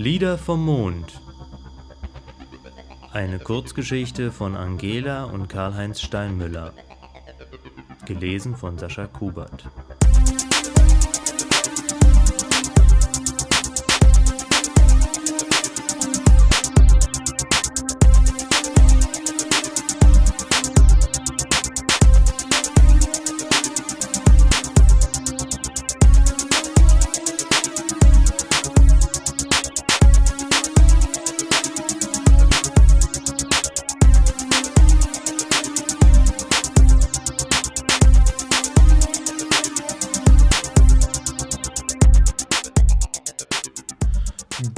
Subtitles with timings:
[0.00, 1.20] Lieder vom Mond.
[3.12, 6.72] Eine Kurzgeschichte von Angela und Karl-Heinz Steinmüller.
[8.06, 9.66] Gelesen von Sascha Kubert.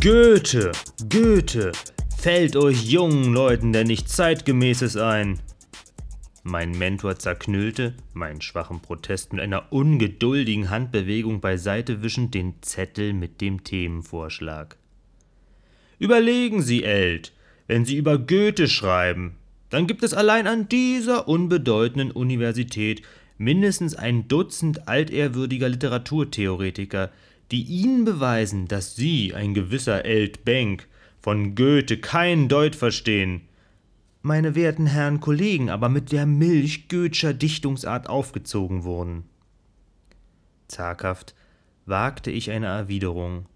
[0.02, 0.72] Goethe,
[1.08, 1.70] Goethe,
[2.18, 5.38] fällt euch jungen Leuten denn nicht zeitgemäßes ein?
[6.42, 13.40] Mein Mentor zerknüllte, meinen schwachen Protest mit einer ungeduldigen Handbewegung beiseite wischend, den Zettel mit
[13.40, 14.76] dem Themenvorschlag.
[16.00, 17.32] Überlegen Sie, Eld,
[17.68, 19.36] wenn Sie über Goethe schreiben,
[19.70, 23.02] dann gibt es allein an dieser unbedeutenden Universität
[23.38, 27.12] mindestens ein Dutzend altehrwürdiger Literaturtheoretiker,
[27.52, 30.88] die Ihnen beweisen, dass Sie, ein gewisser Eld Benck,
[31.20, 33.42] von Goethe kein Deut verstehen.
[34.22, 39.24] Meine werten Herren Kollegen aber mit der Milch Goethscher Dichtungsart aufgezogen wurden.
[40.66, 41.34] Zaghaft
[41.86, 43.46] wagte ich eine Erwiderung.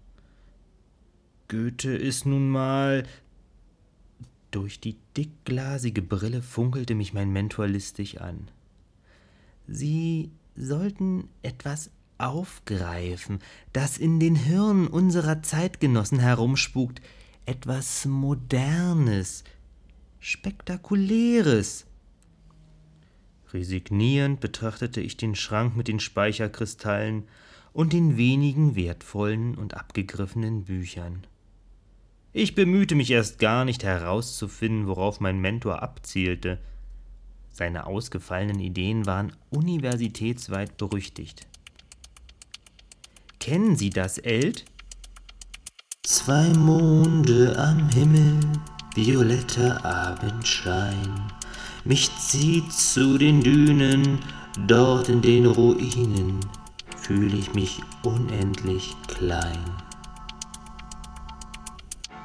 [1.47, 3.03] Goethe ist nun mal.
[4.51, 8.49] Durch die dickglasige Brille funkelte mich mein Mentor listig an.
[9.67, 13.39] Sie sollten etwas aufgreifen,
[13.73, 17.01] das in den Hirnen unserer Zeitgenossen herumspukt,
[17.45, 19.43] etwas Modernes,
[20.19, 21.85] Spektakuläres.
[23.53, 27.23] Resignierend betrachtete ich den Schrank mit den Speicherkristallen
[27.71, 31.25] und den wenigen wertvollen und abgegriffenen Büchern.
[32.33, 36.59] Ich bemühte mich erst gar nicht herauszufinden, worauf mein Mentor abzielte.
[37.51, 41.47] Seine ausgefallenen Ideen waren universitätsweit berüchtigt.
[43.39, 44.65] Kennen Sie das, Eld?
[46.03, 48.39] Zwei Monde am Himmel,
[48.95, 51.31] violetter Abendschein.
[51.85, 54.19] Mich zieht zu den Dünen,
[54.67, 56.39] dort in den Ruinen
[57.07, 59.63] fühle ich mich unendlich klein.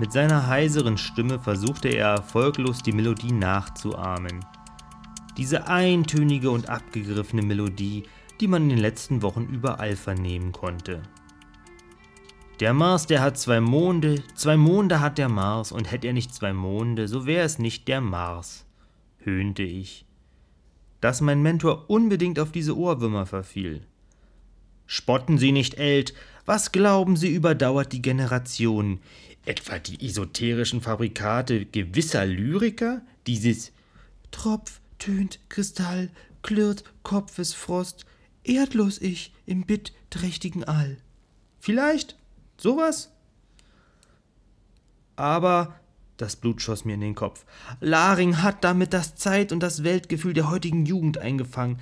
[0.01, 4.45] Mit seiner heiseren Stimme versuchte er erfolglos die Melodie nachzuahmen.
[5.37, 8.03] Diese eintönige und abgegriffene Melodie,
[8.43, 11.01] die man in den letzten Wochen überall vernehmen konnte.
[12.59, 16.35] Der Mars, der hat zwei Monde, zwei Monde hat der Mars, und hätte er nicht
[16.35, 18.67] zwei Monde, so wäre es nicht der Mars,
[19.19, 20.05] höhnte ich.
[21.01, 23.87] Dass mein Mentor unbedingt auf diese Ohrwürmer verfiel.
[24.87, 26.13] Spotten Sie nicht, Eld,
[26.45, 28.99] was glauben Sie überdauert die Generation?
[29.47, 33.03] Etwa die esoterischen Fabrikate gewisser Lyriker?
[33.29, 33.71] Dieses
[34.33, 36.11] Tropf, tönt, Kristall,
[36.43, 38.05] klirrt, Kopfesfrost,
[38.45, 40.99] erdlos ich im bittträchtigen All.
[41.59, 42.17] Vielleicht
[42.57, 43.11] sowas?
[45.17, 45.75] Aber
[46.17, 47.45] das Blut schoss mir in den Kopf.
[47.81, 51.79] Laring hat damit das Zeit- und das Weltgefühl der heutigen Jugend eingefangen.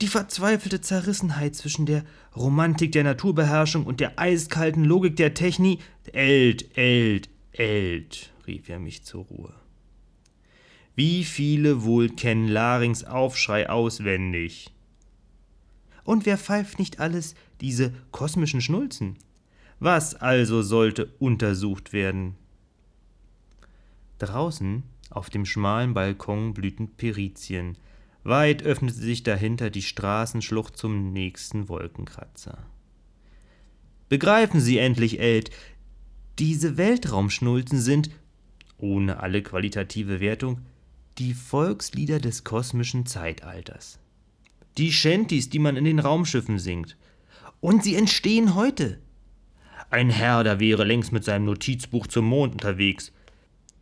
[0.00, 2.04] Die verzweifelte Zerrissenheit zwischen der
[2.36, 5.80] Romantik der Naturbeherrschung und der eiskalten Logik der Technik.
[6.12, 9.54] Eld, Eld, Eld, rief er mich zur Ruhe.
[10.94, 14.72] Wie viele wohl kennen Larings Aufschrei auswendig?
[16.08, 19.18] Und wer pfeift nicht alles diese kosmischen Schnulzen?
[19.78, 22.34] Was also sollte untersucht werden?
[24.18, 27.76] Draußen auf dem schmalen Balkon blühten Perizien.
[28.24, 32.56] Weit öffnete sich dahinter die Straßenschlucht zum nächsten Wolkenkratzer.
[34.08, 35.50] Begreifen Sie endlich, Eld,
[36.38, 38.08] diese Weltraumschnulzen sind,
[38.78, 40.62] ohne alle qualitative Wertung,
[41.18, 43.98] die Volkslieder des kosmischen Zeitalters
[44.78, 46.96] die Shanties, die man in den Raumschiffen singt.
[47.60, 49.00] Und sie entstehen heute.
[49.90, 53.12] Ein Herr, da wäre längst mit seinem Notizbuch zum Mond unterwegs.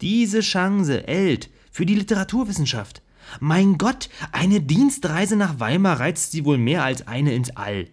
[0.00, 3.02] Diese Chance, Eld, für die Literaturwissenschaft.
[3.40, 7.88] Mein Gott, eine Dienstreise nach Weimar reizt sie wohl mehr als eine ins All.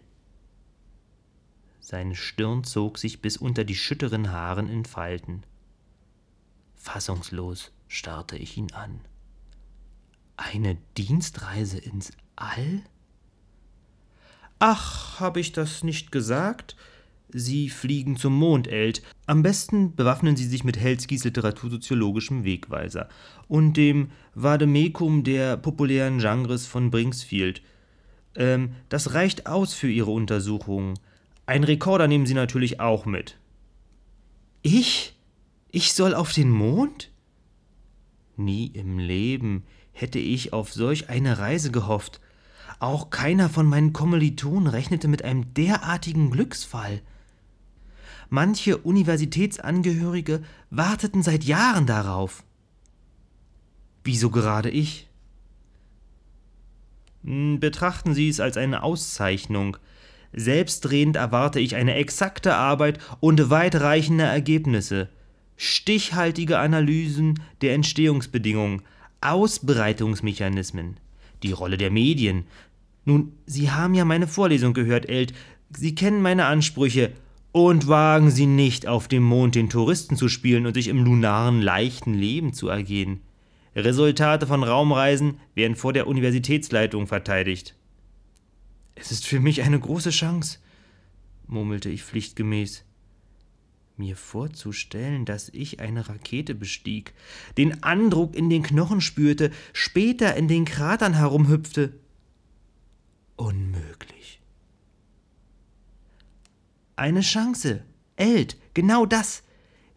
[1.80, 5.44] Seine Stirn zog sich bis unter die schütteren Haaren in Falten.
[6.76, 9.02] Fassungslos starrte ich ihn an.
[10.38, 12.84] Eine Dienstreise ins All?
[14.60, 16.76] Ach, habe ich das nicht gesagt?
[17.30, 19.02] Sie fliegen zum Mond, Eld.
[19.26, 23.10] Am besten bewaffnen Sie sich mit Helskis literatursoziologischem Wegweiser
[23.48, 27.64] und dem Vademecum der populären Genres von Bringsfield.
[28.36, 31.00] Ähm, das reicht aus für Ihre Untersuchungen.
[31.46, 33.38] Ein Rekorder nehmen Sie natürlich auch mit.
[34.62, 35.16] Ich?
[35.72, 37.12] Ich soll auf den Mond?
[38.38, 42.22] Nie im Leben hätte ich auf solch eine Reise gehofft.
[42.84, 47.02] Auch keiner von meinen Kommilitonen rechnete mit einem derartigen Glücksfall.
[48.30, 52.44] Manche Universitätsangehörige warteten seit Jahren darauf.
[54.04, 55.08] Wieso gerade ich?
[57.24, 59.78] Hm, betrachten Sie es als eine Auszeichnung.
[60.34, 65.08] Selbstredend erwarte ich eine exakte Arbeit und weitreichende Ergebnisse,
[65.56, 68.82] stichhaltige Analysen der Entstehungsbedingungen,
[69.22, 70.98] Ausbreitungsmechanismen,
[71.44, 72.46] die Rolle der Medien.
[73.06, 75.34] Nun, Sie haben ja meine Vorlesung gehört, Eld.
[75.76, 77.12] Sie kennen meine Ansprüche.
[77.52, 81.62] Und wagen Sie nicht, auf dem Mond den Touristen zu spielen und sich im lunaren
[81.62, 83.22] leichten Leben zu ergehen.
[83.76, 87.76] Resultate von Raumreisen werden vor der Universitätsleitung verteidigt.
[88.96, 90.60] Es ist für mich eine große Chance,
[91.48, 92.86] murmelte ich pflichtgemäß.
[93.98, 97.14] Mir vorzustellen, dass ich eine Rakete bestieg,
[97.58, 101.94] den Andruck in den Knochen spürte, später in den Kratern herumhüpfte.
[103.36, 104.42] Unmöglich.
[106.96, 107.84] Eine Chance.
[108.16, 109.44] Eld, genau das.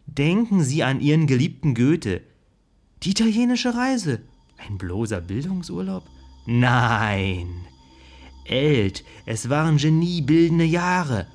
[0.07, 2.21] Denken Sie an Ihren geliebten Goethe.
[3.03, 4.21] Die italienische Reise.
[4.57, 6.03] Ein bloßer Bildungsurlaub?
[6.45, 7.67] Nein.
[8.45, 11.27] Eld, es waren geniebildende Jahre.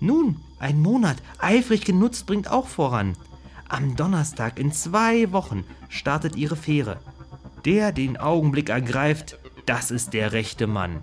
[0.00, 3.16] Nun, ein Monat, eifrig genutzt, bringt auch voran.
[3.68, 7.00] Am Donnerstag in zwei Wochen startet ihre Fähre.
[7.64, 11.02] Der den Augenblick ergreift, das ist der rechte Mann.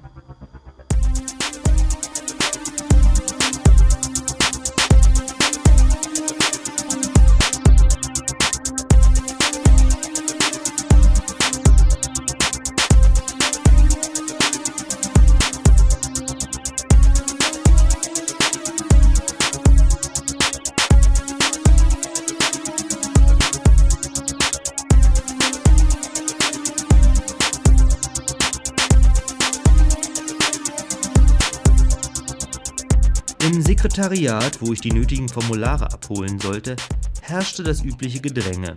[33.81, 36.75] Sekretariat, wo ich die nötigen Formulare abholen sollte,
[37.21, 38.75] herrschte das übliche Gedränge.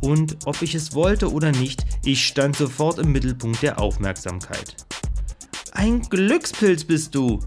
[0.00, 4.76] Und ob ich es wollte oder nicht, ich stand sofort im Mittelpunkt der Aufmerksamkeit.
[5.72, 7.40] Ein Glückspilz bist du,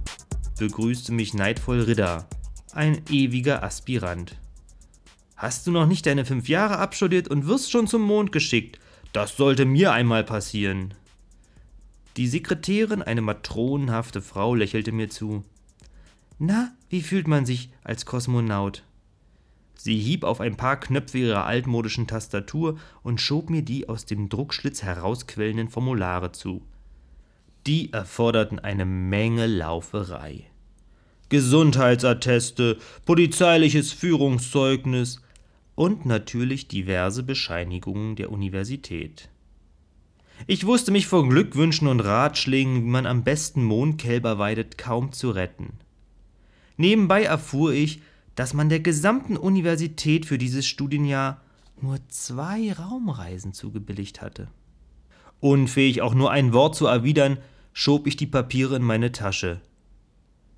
[0.59, 2.27] begrüßte mich neidvoll Ridder,
[2.73, 4.35] ein ewiger Aspirant.
[5.35, 8.77] Hast du noch nicht deine fünf Jahre abstudiert und wirst schon zum Mond geschickt?
[9.13, 10.93] Das sollte mir einmal passieren.
[12.17, 15.43] Die Sekretärin, eine matronenhafte Frau, lächelte mir zu.
[16.37, 18.83] Na, wie fühlt man sich als Kosmonaut?
[19.75, 24.29] Sie hieb auf ein paar Knöpfe ihrer altmodischen Tastatur und schob mir die aus dem
[24.29, 26.61] Druckschlitz herausquellenden Formulare zu.
[27.67, 30.45] Die erforderten eine Menge Lauferei.
[31.29, 35.21] Gesundheitsatteste, polizeiliches Führungszeugnis
[35.73, 39.29] und natürlich diverse Bescheinigungen der Universität.
[40.47, 45.31] Ich wusste mich vor Glückwünschen und Ratschlägen, wie man am besten Mondkälber weidet, kaum zu
[45.31, 45.79] retten.
[46.77, 48.01] Nebenbei erfuhr ich,
[48.35, 51.41] dass man der gesamten Universität für dieses Studienjahr
[51.81, 54.47] nur zwei Raumreisen zugebilligt hatte.
[55.39, 57.37] Unfähig auch nur ein Wort zu erwidern,
[57.73, 59.61] schob ich die Papiere in meine Tasche.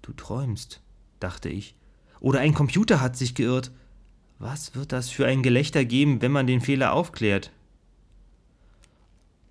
[0.01, 0.81] Du träumst,
[1.19, 1.75] dachte ich.
[2.19, 3.71] Oder ein Computer hat sich geirrt.
[4.39, 7.51] Was wird das für ein Gelächter geben, wenn man den Fehler aufklärt?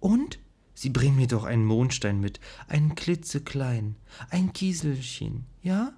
[0.00, 0.38] Und?
[0.74, 2.38] Sie bringen mir doch einen Mondstein mit,
[2.68, 3.96] einen klitzekleinen,
[4.30, 5.94] ein Kieselchen, ja?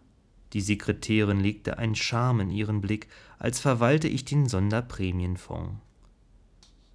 [0.52, 5.76] Die Sekretärin legte einen Charme in ihren Blick, als verwalte ich den Sonderprämienfonds.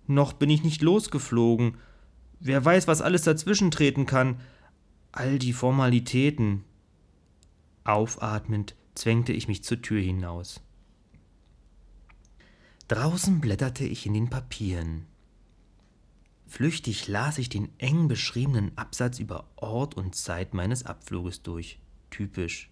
[0.07, 1.77] Noch bin ich nicht losgeflogen.
[2.39, 4.39] Wer weiß, was alles dazwischentreten kann.
[5.11, 6.63] All die Formalitäten.
[7.83, 10.61] Aufatmend zwängte ich mich zur Tür hinaus.
[12.87, 15.05] Draußen blätterte ich in den Papieren.
[16.47, 21.79] Flüchtig las ich den eng beschriebenen Absatz über Ort und Zeit meines Abfluges durch.
[22.09, 22.69] Typisch.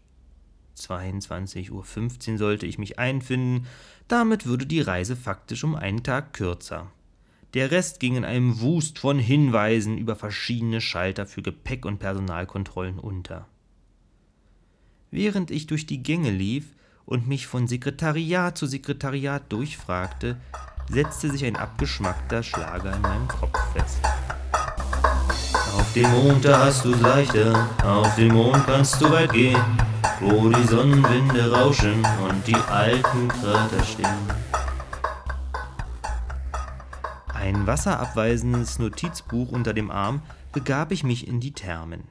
[0.78, 3.68] 22.15 Uhr sollte ich mich einfinden,
[4.08, 6.92] damit würde die Reise faktisch um einen Tag kürzer.
[7.54, 12.98] Der Rest ging in einem Wust von Hinweisen über verschiedene Schalter für Gepäck- und Personalkontrollen
[12.98, 13.48] unter.
[15.12, 16.76] Während ich durch die Gänge lief
[17.06, 20.38] und mich von Sekretariat zu Sekretariat durchfragte,
[20.90, 24.00] setzte sich ein abgeschmackter Schlager in meinem Kopf fest.
[25.74, 29.62] Auf dem Mond, da hast du's leichter, auf dem Mond kannst du weit gehen,
[30.20, 34.08] wo die Sonnenwinde rauschen und die alten Krater stehen.
[37.34, 42.04] Ein wasserabweisendes Notizbuch unter dem Arm begab ich mich in die Thermen.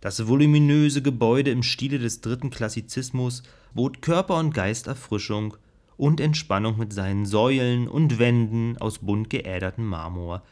[0.00, 3.42] Das voluminöse Gebäude im Stile des dritten Klassizismus
[3.74, 5.56] bot Körper und Geist Erfrischung
[5.96, 10.42] und Entspannung mit seinen Säulen und Wänden aus bunt geädertem Marmor,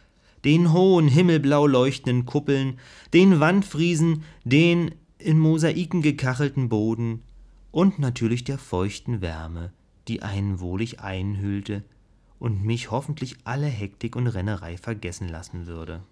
[0.45, 2.79] den hohen himmelblau leuchtenden Kuppeln,
[3.13, 7.23] den Wandfriesen, den in Mosaiken gekachelten Boden
[7.71, 9.73] und natürlich der feuchten Wärme,
[10.07, 11.83] die einen wohlig einhüllte
[12.39, 16.03] und mich hoffentlich alle Hektik und Rennerei vergessen lassen würde.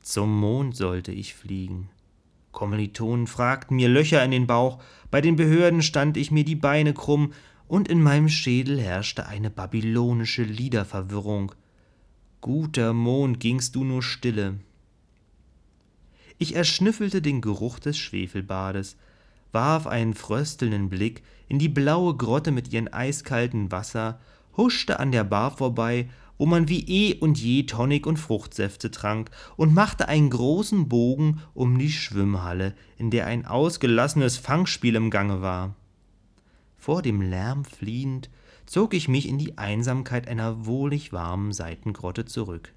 [0.00, 1.90] Zum Mond sollte ich fliegen.
[2.52, 6.94] Kommilitonen fragten mir Löcher in den Bauch, bei den Behörden stand ich mir die Beine
[6.94, 7.32] krumm,
[7.68, 11.52] und in meinem Schädel herrschte eine babylonische Liederverwirrung.
[12.40, 14.58] Guter Mond, gingst du nur stille.
[16.38, 18.96] Ich erschnüffelte den Geruch des Schwefelbades,
[19.52, 24.20] warf einen fröstelnden Blick in die blaue Grotte mit ihrem eiskalten Wasser,
[24.56, 26.08] huschte an der Bar vorbei,
[26.38, 31.40] wo man wie eh und je Tonic und Fruchtsäfte trank, und machte einen großen Bogen
[31.54, 35.74] um die Schwimmhalle, in der ein ausgelassenes Fangspiel im Gange war.
[36.86, 38.30] Vor dem Lärm fliehend,
[38.64, 42.72] zog ich mich in die Einsamkeit einer wohlig warmen Seitengrotte zurück.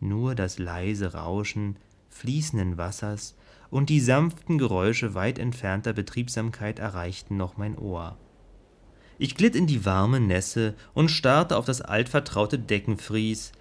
[0.00, 1.76] Nur das leise Rauschen
[2.08, 3.36] fließenden Wassers
[3.70, 8.16] und die sanften Geräusche weit entfernter Betriebsamkeit erreichten noch mein Ohr.
[9.18, 13.52] Ich glitt in die warme Nässe und starrte auf das altvertraute Deckenfries,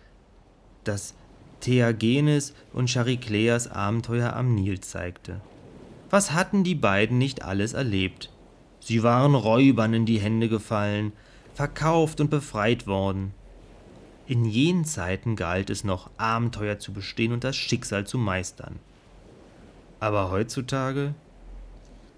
[0.86, 1.14] das
[1.60, 5.40] Theagenes und Charikleas Abenteuer am Nil zeigte.
[6.10, 8.32] Was hatten die beiden nicht alles erlebt?
[8.82, 11.14] Sie waren Räubern in die Hände gefallen,
[11.54, 13.34] verkauft und befreit worden.
[14.28, 18.80] In jenen Zeiten galt es noch, Abenteuer zu bestehen und das Schicksal zu meistern.
[20.00, 21.14] Aber heutzutage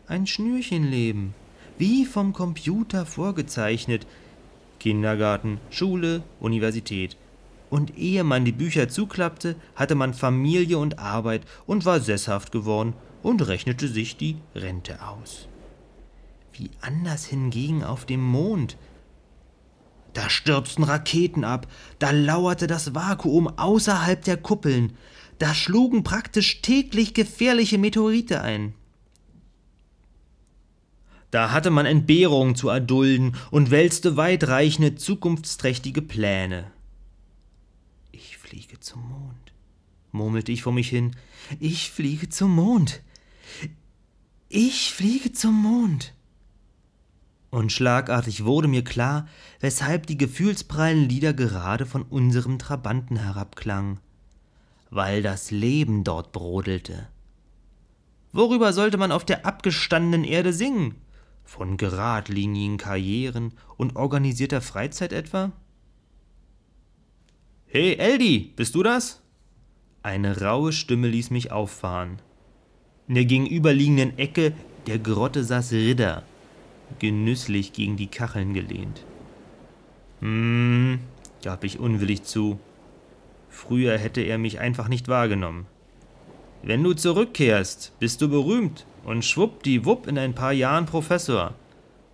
[0.07, 1.33] ein Schnürchenleben,
[1.77, 4.07] wie vom Computer vorgezeichnet.
[4.79, 7.17] Kindergarten, Schule, Universität.
[7.69, 12.93] Und ehe man die Bücher zuklappte, hatte man Familie und Arbeit und war sesshaft geworden
[13.21, 15.47] und rechnete sich die Rente aus.
[16.53, 18.77] Wie anders hingegen auf dem Mond.
[20.13, 21.67] Da stürzten Raketen ab,
[21.97, 24.93] da lauerte das Vakuum außerhalb der Kuppeln,
[25.39, 28.75] da schlugen praktisch täglich gefährliche Meteorite ein.
[31.31, 36.71] Da hatte man Entbehrungen zu erdulden und wälzte weitreichende, zukunftsträchtige Pläne.
[38.11, 39.51] Ich fliege zum Mond,
[40.11, 41.15] murmelte ich vor mich hin.
[41.59, 43.01] Ich fliege zum Mond.
[44.47, 46.13] Ich fliege zum Mond.
[47.53, 49.27] Und schlagartig wurde mir klar,
[49.59, 53.99] weshalb die gefühlsprallen Lieder gerade von unserem Trabanten herabklangen.
[54.89, 57.09] Weil das Leben dort brodelte.
[58.31, 60.95] Worüber sollte man auf der abgestandenen Erde singen?
[61.43, 65.51] Von geradlinigen Karrieren und organisierter Freizeit etwa?
[67.67, 69.21] Hey, Eldi, bist du das?
[70.01, 72.19] Eine raue Stimme ließ mich auffahren.
[73.07, 74.53] In der gegenüberliegenden Ecke
[74.87, 76.23] der Grotte saß Ridder,
[76.99, 79.03] genüsslich gegen die Kacheln gelehnt.
[80.21, 80.99] Hm,
[81.43, 82.59] gab ich unwillig zu.
[83.49, 85.65] Früher hätte er mich einfach nicht wahrgenommen.
[86.63, 91.53] Wenn du zurückkehrst, bist du berühmt und schwuppdiwupp in ein paar Jahren Professor.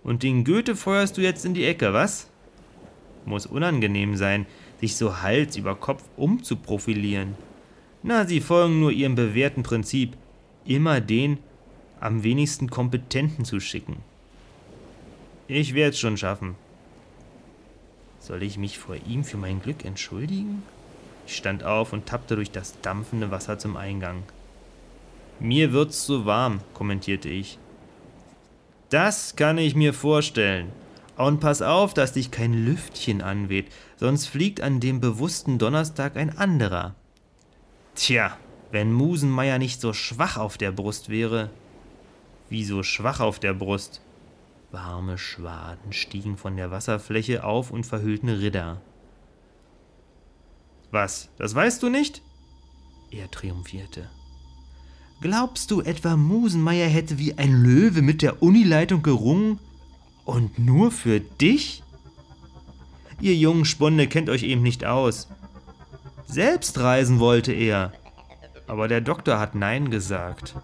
[0.02, 2.28] Und den Goethe feuerst du jetzt in die Ecke, was?
[3.24, 4.46] Muss unangenehm sein,
[4.80, 7.36] sich so Hals über Kopf umzuprofilieren.
[8.02, 10.16] Na, sie folgen nur ihrem bewährten Prinzip,
[10.64, 11.38] immer den
[12.00, 13.98] am wenigsten Kompetenten zu schicken.
[15.52, 16.54] Ich werd's schon schaffen.
[18.20, 20.62] Soll ich mich vor ihm für mein Glück entschuldigen?
[21.26, 24.22] Ich stand auf und tappte durch das dampfende Wasser zum Eingang.
[25.40, 27.58] Mir wird's zu warm, kommentierte ich.
[28.90, 30.70] Das kann ich mir vorstellen.
[31.16, 36.38] Und pass auf, dass dich kein Lüftchen anweht, sonst fliegt an dem bewussten Donnerstag ein
[36.38, 36.94] anderer.
[37.96, 38.36] Tja,
[38.70, 41.50] wenn Musenmeier nicht so schwach auf der Brust wäre.
[42.48, 44.00] Wieso schwach auf der Brust?
[44.72, 48.80] Warme Schwaden stiegen von der Wasserfläche auf und verhüllten Ridder.
[50.90, 52.22] Was, das weißt du nicht?
[53.10, 54.08] Er triumphierte.
[55.20, 59.58] Glaubst du etwa, Musenmeier hätte wie ein Löwe mit der Unileitung gerungen?
[60.24, 61.82] Und nur für dich?
[63.20, 65.28] Ihr jungen Spunde kennt euch eben nicht aus.
[66.26, 67.92] Selbst reisen wollte er.
[68.66, 70.54] Aber der Doktor hat Nein gesagt.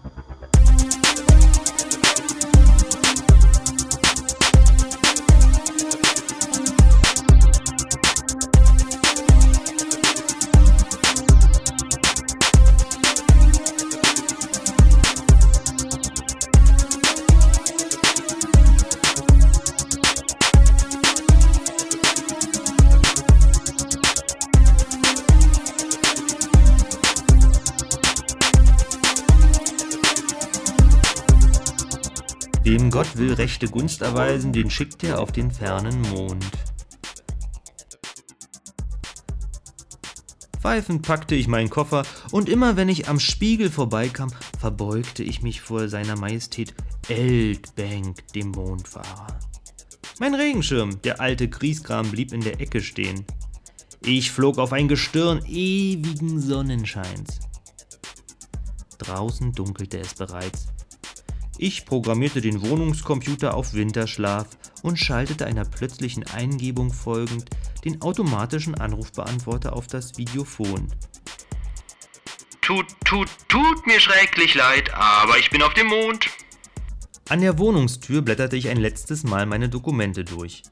[32.97, 36.43] Gott will rechte Gunst erweisen, den schickt er auf den fernen Mond.
[40.59, 45.61] Pfeifend packte ich meinen Koffer und immer wenn ich am Spiegel vorbeikam, verbeugte ich mich
[45.61, 46.73] vor seiner Majestät
[47.07, 49.27] Eldbank, dem Mondfahrer.
[50.19, 53.27] Mein Regenschirm, der alte Grieskram, blieb in der Ecke stehen.
[54.01, 57.41] Ich flog auf ein Gestirn ewigen Sonnenscheins.
[58.97, 60.69] Draußen dunkelte es bereits.
[61.59, 64.47] Ich programmierte den Wohnungscomputer auf Winterschlaf
[64.83, 67.49] und schaltete einer plötzlichen Eingebung folgend
[67.83, 70.87] den automatischen Anrufbeantworter auf das Videophon.
[72.61, 76.27] Tut, tut, tut mir schrecklich leid, aber ich bin auf dem Mond.
[77.29, 80.63] An der Wohnungstür blätterte ich ein letztes Mal meine Dokumente durch.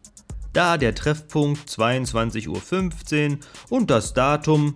[0.53, 3.39] Da der Treffpunkt 22.15 Uhr
[3.69, 4.75] und das Datum.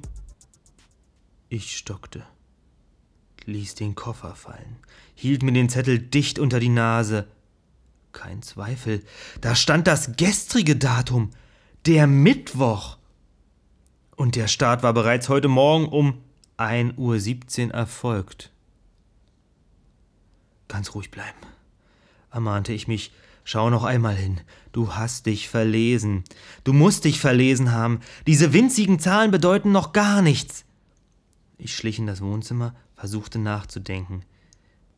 [1.49, 2.25] Ich stockte,
[3.45, 4.77] ließ den Koffer fallen,
[5.19, 7.27] hielt mir den Zettel dicht unter die Nase.
[8.13, 9.03] Kein Zweifel,
[9.41, 11.31] da stand das gestrige Datum,
[11.85, 12.97] der Mittwoch.
[14.15, 16.21] Und der Start war bereits heute Morgen um
[16.57, 18.51] 1.17 Uhr erfolgt.
[20.69, 21.37] Ganz ruhig bleiben,
[22.31, 23.11] ermahnte ich mich.
[23.43, 24.39] Schau noch einmal hin.
[24.71, 26.23] Du hast dich verlesen.
[26.63, 27.99] Du musst dich verlesen haben.
[28.27, 30.65] Diese winzigen Zahlen bedeuten noch gar nichts.
[31.57, 34.23] Ich schlich in das Wohnzimmer, versuchte nachzudenken.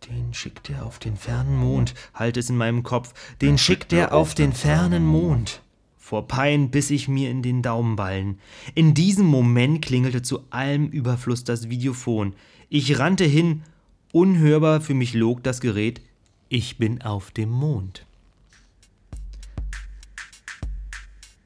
[0.09, 3.13] Den schickt er auf den fernen Mond, halt es in meinem Kopf.
[3.39, 5.61] Den schickt er auf den fernen Mond.
[5.97, 8.39] Vor Pein biss ich mir in den Daumenballen.
[8.73, 12.33] In diesem Moment klingelte zu allem Überfluss das Videophon.
[12.67, 13.63] Ich rannte hin,
[14.11, 16.01] unhörbar für mich log das Gerät.
[16.49, 18.05] Ich bin auf dem Mond.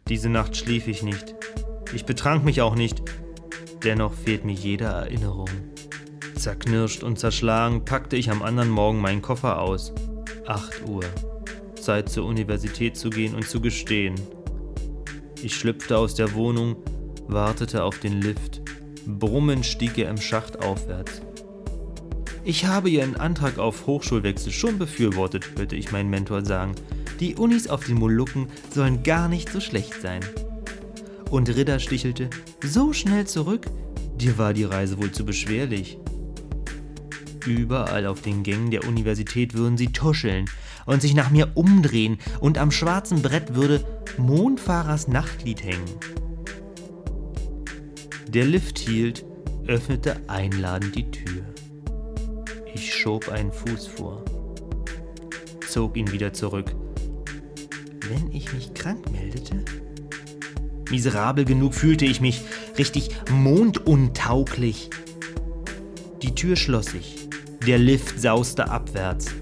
[0.07, 1.35] Diese Nacht schlief ich nicht.
[1.93, 3.03] Ich betrank mich auch nicht.
[3.83, 5.49] Dennoch fehlt mir jede Erinnerung.
[6.35, 9.93] Zerknirscht und zerschlagen packte ich am anderen Morgen meinen Koffer aus.
[10.45, 11.03] Acht Uhr.
[11.79, 14.15] Zeit zur Universität zu gehen und zu gestehen.
[15.41, 16.75] Ich schlüpfte aus der Wohnung,
[17.27, 18.61] wartete auf den Lift.
[19.05, 21.21] Brummend stieg er im Schacht aufwärts.
[22.43, 26.75] Ich habe Ihren Antrag auf Hochschulwechsel schon befürwortet, hörte ich meinen Mentor sagen.
[27.19, 30.21] Die Unis auf den Molukken sollen gar nicht so schlecht sein.
[31.31, 32.29] Und Ridder stichelte,
[32.63, 33.65] so schnell zurück?
[34.17, 35.97] Dir war die Reise wohl zu beschwerlich.
[37.45, 40.49] Überall auf den Gängen der Universität würden sie tuscheln
[40.85, 43.85] und sich nach mir umdrehen und am schwarzen Brett würde
[44.17, 45.85] Mondfahrers Nachtlied hängen.
[48.27, 49.25] Der Lift hielt,
[49.67, 51.43] öffnete einladend die Tür.
[52.73, 54.25] Ich schob einen Fuß vor,
[55.69, 56.75] zog ihn wieder zurück.
[58.09, 59.63] Wenn ich mich krank meldete?
[60.89, 62.41] Miserabel genug fühlte ich mich,
[62.77, 64.89] richtig monduntauglich.
[66.21, 67.24] Die Tür schloss sich.
[67.65, 69.33] Der Lift sauste abwärts.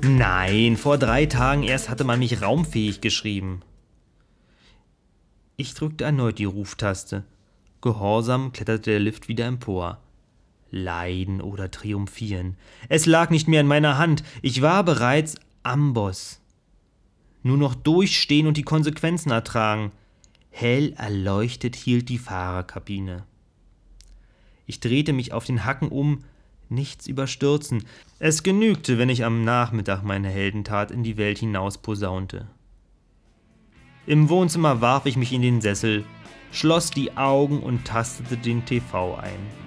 [0.00, 3.62] Nein, vor drei Tagen erst hatte man mich raumfähig geschrieben.
[5.56, 7.24] Ich drückte erneut die Ruftaste.
[7.80, 10.00] Gehorsam kletterte der Lift wieder empor.
[10.70, 12.56] Leiden oder triumphieren.
[12.88, 14.22] Es lag nicht mehr in meiner Hand.
[14.42, 16.40] Ich war bereits Amboss.
[17.42, 19.90] Nur noch durchstehen und die Konsequenzen ertragen.
[20.50, 23.24] Hell erleuchtet hielt die Fahrerkabine.
[24.66, 26.22] Ich drehte mich auf den Hacken um,
[26.68, 27.84] nichts überstürzen.
[28.18, 32.46] Es genügte, wenn ich am Nachmittag meine Heldentat in die Welt hinaus posaunte.
[34.06, 36.04] Im Wohnzimmer warf ich mich in den Sessel,
[36.52, 39.66] schloss die Augen und tastete den TV ein.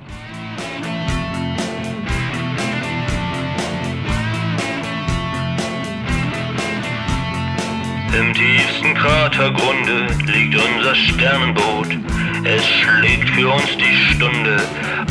[8.18, 12.29] Im tiefsten Kratergrunde liegt unser Sternenboot.
[12.46, 14.58] Es schlägt für uns die Stunde,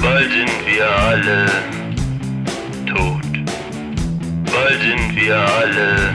[0.03, 1.47] bald sind wir alle
[2.87, 3.23] tot.
[4.51, 6.15] Bald sind wir alle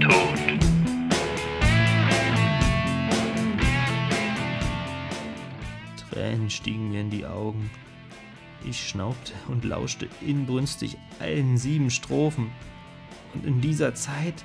[0.00, 0.38] tot.
[6.10, 7.70] Tränen stiegen mir in die Augen.
[8.64, 12.50] Ich schnaubte und lauschte inbrünstig allen sieben Strophen.
[13.34, 14.42] Und in dieser Zeit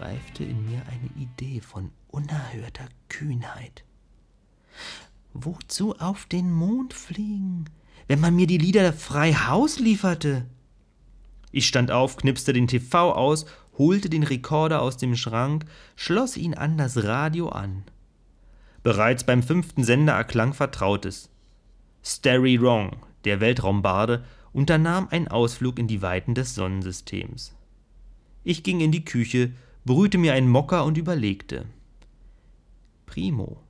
[0.00, 3.84] reifte in mir eine Idee von unerhörter Kühnheit.
[5.34, 7.66] Wozu auf den Mond fliegen,
[8.06, 10.46] wenn man mir die Lieder frei Haus lieferte?
[11.52, 15.64] Ich stand auf, knipste den TV aus, holte den Rekorder aus dem Schrank,
[15.96, 17.84] schloss ihn an das Radio an.
[18.82, 21.30] Bereits beim fünften Sender erklang Vertrautes.
[22.02, 27.54] Starry Wrong, der Weltraumbarde, unternahm einen Ausflug in die Weiten des Sonnensystems.
[28.44, 29.52] Ich ging in die Küche,
[29.84, 31.66] brühte mir einen Mocker und überlegte.
[33.06, 33.62] Primo.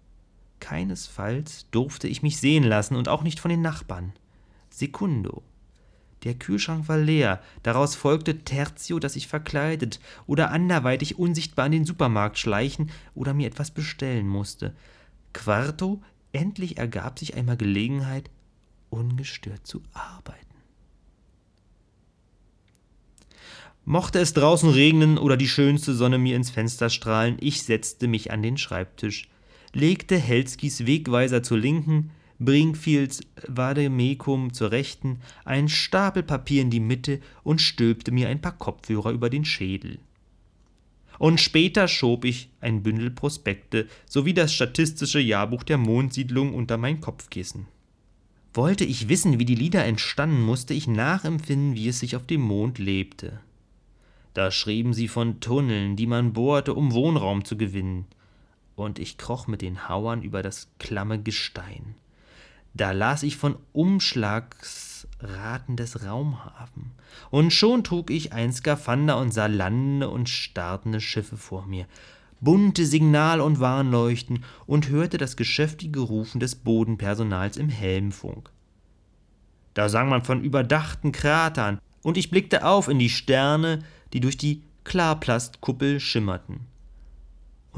[0.69, 4.13] Keinesfalls durfte ich mich sehen lassen und auch nicht von den Nachbarn.
[4.69, 5.43] Secundo.
[6.25, 11.85] Der Kühlschrank war leer, daraus folgte Tertio, dass ich verkleidet oder anderweitig unsichtbar in den
[11.87, 14.77] Supermarkt schleichen oder mir etwas bestellen musste.
[15.33, 16.03] Quarto,
[16.33, 18.29] endlich ergab sich einmal Gelegenheit,
[18.91, 20.37] ungestört zu arbeiten.
[23.87, 28.31] Mochte es draußen regnen oder die schönste Sonne mir ins Fenster strahlen, ich setzte mich
[28.33, 29.31] an den Schreibtisch,
[29.75, 37.21] legte Helskis Wegweiser zur linken, Brinkfields Vademecum zur rechten, einen Stapel Papier in die Mitte
[37.43, 39.99] und stülpte mir ein paar Kopfhörer über den Schädel.
[41.19, 47.01] Und später schob ich ein Bündel Prospekte sowie das statistische Jahrbuch der Mondsiedlung unter mein
[47.01, 47.67] Kopfkissen.
[48.55, 52.41] Wollte ich wissen, wie die Lieder entstanden, musste ich nachempfinden, wie es sich auf dem
[52.41, 53.41] Mond lebte.
[54.33, 58.07] Da schrieben sie von Tunneln, die man bohrte, um Wohnraum zu gewinnen.
[58.79, 61.97] Und ich kroch mit den Hauern über das klamme Gestein.
[62.75, 66.93] Da las ich von Umschlagsraten des Raumhafen.
[67.31, 71.87] Und schon trug ich ein Skafander und sah landende und startende Schiffe vor mir,
[72.41, 78.49] bunte Signal- und Warnleuchten und hörte das geschäftige Rufen des Bodenpersonals im Helmfunk.
[79.75, 83.81] Da sang man von überdachten Kratern, und ich blickte auf in die Sterne,
[84.13, 86.69] die durch die Klarplastkuppel schimmerten.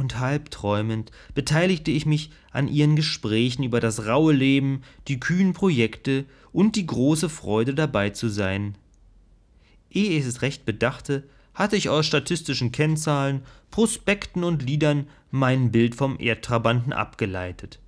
[0.01, 6.25] Und halbträumend beteiligte ich mich an ihren Gesprächen über das raue Leben, die kühnen Projekte
[6.53, 8.79] und die große Freude dabei zu sein.
[9.91, 15.95] Ehe ich es recht bedachte, hatte ich aus statistischen Kennzahlen, Prospekten und Liedern mein Bild
[15.95, 17.79] vom Erdtrabanten abgeleitet.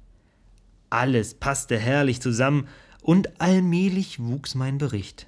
[0.91, 2.69] Alles passte herrlich zusammen,
[3.01, 5.27] und allmählich wuchs mein Bericht.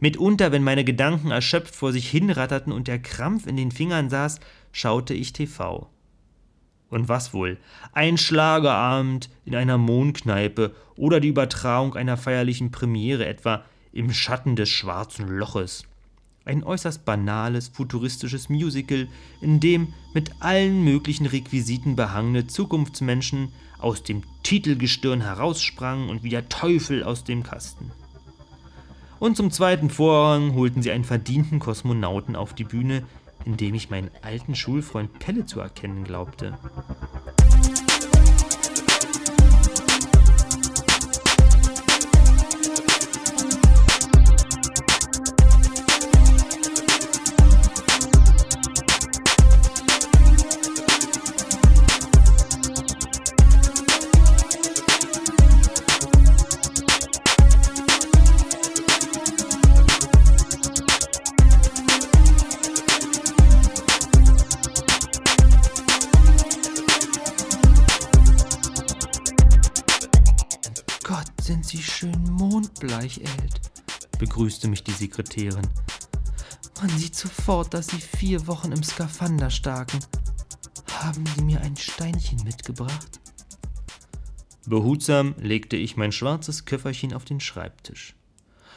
[0.00, 4.38] Mitunter, wenn meine Gedanken erschöpft vor sich hinratterten und der Krampf in den Fingern saß,
[4.74, 5.88] schaute ich TV.
[6.90, 7.58] Und was wohl?
[7.92, 14.68] Ein Schlagerabend in einer Mondkneipe oder die Übertragung einer feierlichen Premiere etwa im Schatten des
[14.68, 15.84] schwarzen Loches.
[16.44, 19.08] Ein äußerst banales, futuristisches Musical,
[19.40, 26.48] in dem mit allen möglichen Requisiten behangene Zukunftsmenschen aus dem Titelgestirn heraussprangen und wie der
[26.48, 27.92] Teufel aus dem Kasten.
[29.20, 33.04] Und zum zweiten Vorrang holten sie einen verdienten Kosmonauten auf die Bühne,
[33.44, 36.58] in dem ich meinen alten Schulfreund Pelle zu erkennen glaubte.
[71.74, 73.60] Sie schön mondbleich, Eld,
[74.20, 75.66] begrüßte mich die Sekretärin.
[76.80, 79.98] Man sieht sofort, dass Sie vier Wochen im Skafander staken.
[80.92, 83.18] Haben Sie mir ein Steinchen mitgebracht?
[84.66, 88.14] Behutsam legte ich mein schwarzes Köfferchen auf den Schreibtisch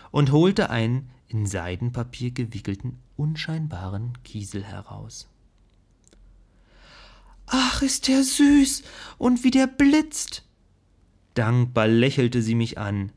[0.10, 5.28] und holte einen in Seidenpapier gewickelten, unscheinbaren Kiesel heraus.
[7.46, 8.82] Ach, ist der süß
[9.20, 10.47] und wie der blitzt.
[11.38, 13.12] Dankbar lächelte sie mich an.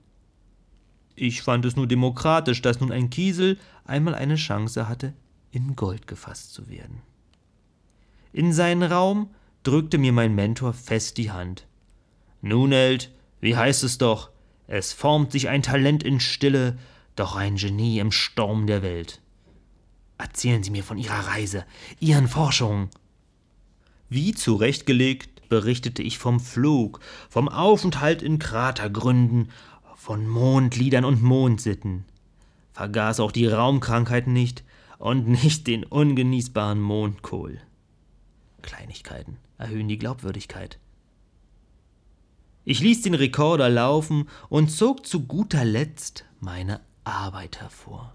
[1.15, 5.15] Ich fand es nur demokratisch, dass nun ein Kiesel einmal eine Chance hatte,
[5.53, 7.01] in Gold gefasst zu werden.
[8.35, 9.31] In seinen Raum
[9.63, 11.67] drückte mir mein Mentor fest die Hand.
[12.43, 14.29] Nun, Eld, wie heißt es doch?
[14.67, 16.79] Es formt sich ein Talent in Stille,
[17.17, 19.23] doch ein Genie im Sturm der Welt.
[20.19, 21.65] Erzählen Sie mir von Ihrer Reise,
[22.01, 22.91] Ihren Forschungen.
[24.11, 29.51] Wie zurechtgelegt berichtete ich vom Flug, vom Aufenthalt in Kratergründen,
[29.95, 32.07] von Mondliedern und Mondsitten,
[32.73, 34.65] vergaß auch die Raumkrankheiten nicht
[34.99, 37.59] und nicht den ungenießbaren Mondkohl.
[38.63, 40.79] Kleinigkeiten erhöhen die Glaubwürdigkeit.
[42.65, 48.15] Ich ließ den Rekorder laufen und zog zu guter Letzt meine Arbeit hervor.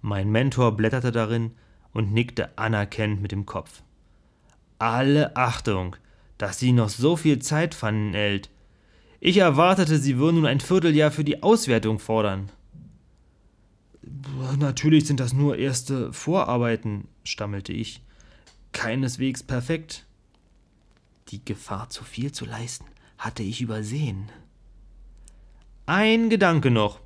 [0.00, 1.52] Mein Mentor blätterte darin
[1.92, 3.82] und nickte anerkennend mit dem Kopf.
[4.82, 5.94] Alle Achtung,
[6.38, 8.50] dass Sie noch so viel Zeit fanden, Eld.
[9.20, 12.50] Ich erwartete, Sie würden nun ein Vierteljahr für die Auswertung fordern.
[14.58, 18.02] Natürlich sind das nur erste Vorarbeiten, stammelte ich.
[18.72, 20.04] Keineswegs perfekt.
[21.28, 22.86] Die Gefahr, zu viel zu leisten,
[23.18, 24.30] hatte ich übersehen.
[25.86, 26.98] Ein Gedanke noch.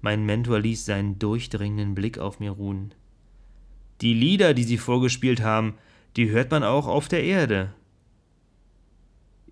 [0.00, 2.94] Mein Mentor ließ seinen durchdringenden Blick auf mir ruhen.
[4.00, 5.74] Die Lieder, die Sie vorgespielt haben,
[6.16, 7.72] die hört man auch auf der Erde.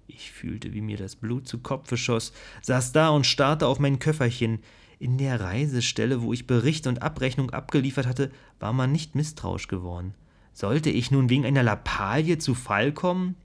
[0.07, 3.99] Ich fühlte, wie mir das Blut zu Kopfe schoss, saß da und starrte auf mein
[3.99, 4.59] Köfferchen.
[4.99, 10.14] In der Reisestelle, wo ich Bericht und Abrechnung abgeliefert hatte, war man nicht misstrauisch geworden.
[10.53, 13.37] Sollte ich nun wegen einer Lappalie zu Fall kommen?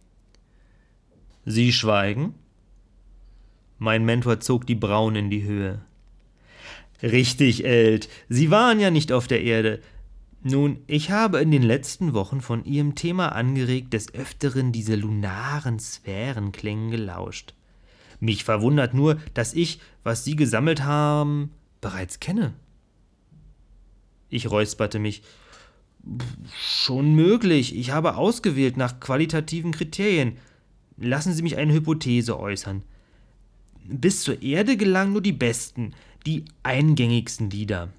[1.46, 2.34] Sie schweigen?
[3.78, 5.82] Mein Mentor zog die Brauen in die Höhe.
[7.02, 8.10] Richtig, Eld.
[8.30, 9.82] Sie waren ja nicht auf der Erde.
[10.48, 15.80] Nun, ich habe in den letzten Wochen von Ihrem Thema angeregt des Öfteren diese lunaren
[15.80, 17.56] Sphärenklängen gelauscht.
[18.20, 21.50] Mich verwundert nur, dass ich, was Sie gesammelt haben,
[21.82, 22.54] bereits kenne.
[24.30, 25.24] Ich räusperte mich.
[26.56, 27.76] Schon möglich.
[27.76, 30.38] Ich habe ausgewählt nach qualitativen Kriterien.
[30.98, 32.84] Lassen Sie mich eine Hypothese äußern.
[33.84, 35.96] Bis zur Erde gelangen nur die besten,
[36.28, 37.90] die eingängigsten Lieder.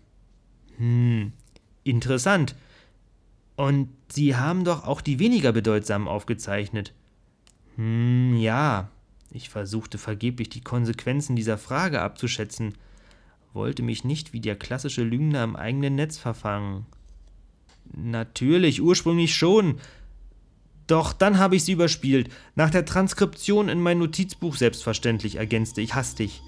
[0.77, 1.33] Hm,
[1.87, 2.57] Interessant.
[3.55, 6.93] Und Sie haben doch auch die weniger bedeutsamen aufgezeichnet.
[7.77, 8.89] Hm, ja.
[9.31, 12.75] Ich versuchte vergeblich die Konsequenzen dieser Frage abzuschätzen,
[13.53, 16.87] wollte mich nicht wie der klassische Lügner im eigenen Netz verfangen.
[17.95, 19.79] Natürlich, ursprünglich schon.
[20.87, 22.31] Doch dann habe ich sie überspielt.
[22.55, 26.43] Nach der Transkription in mein Notizbuch selbstverständlich, ergänzte ich hastig.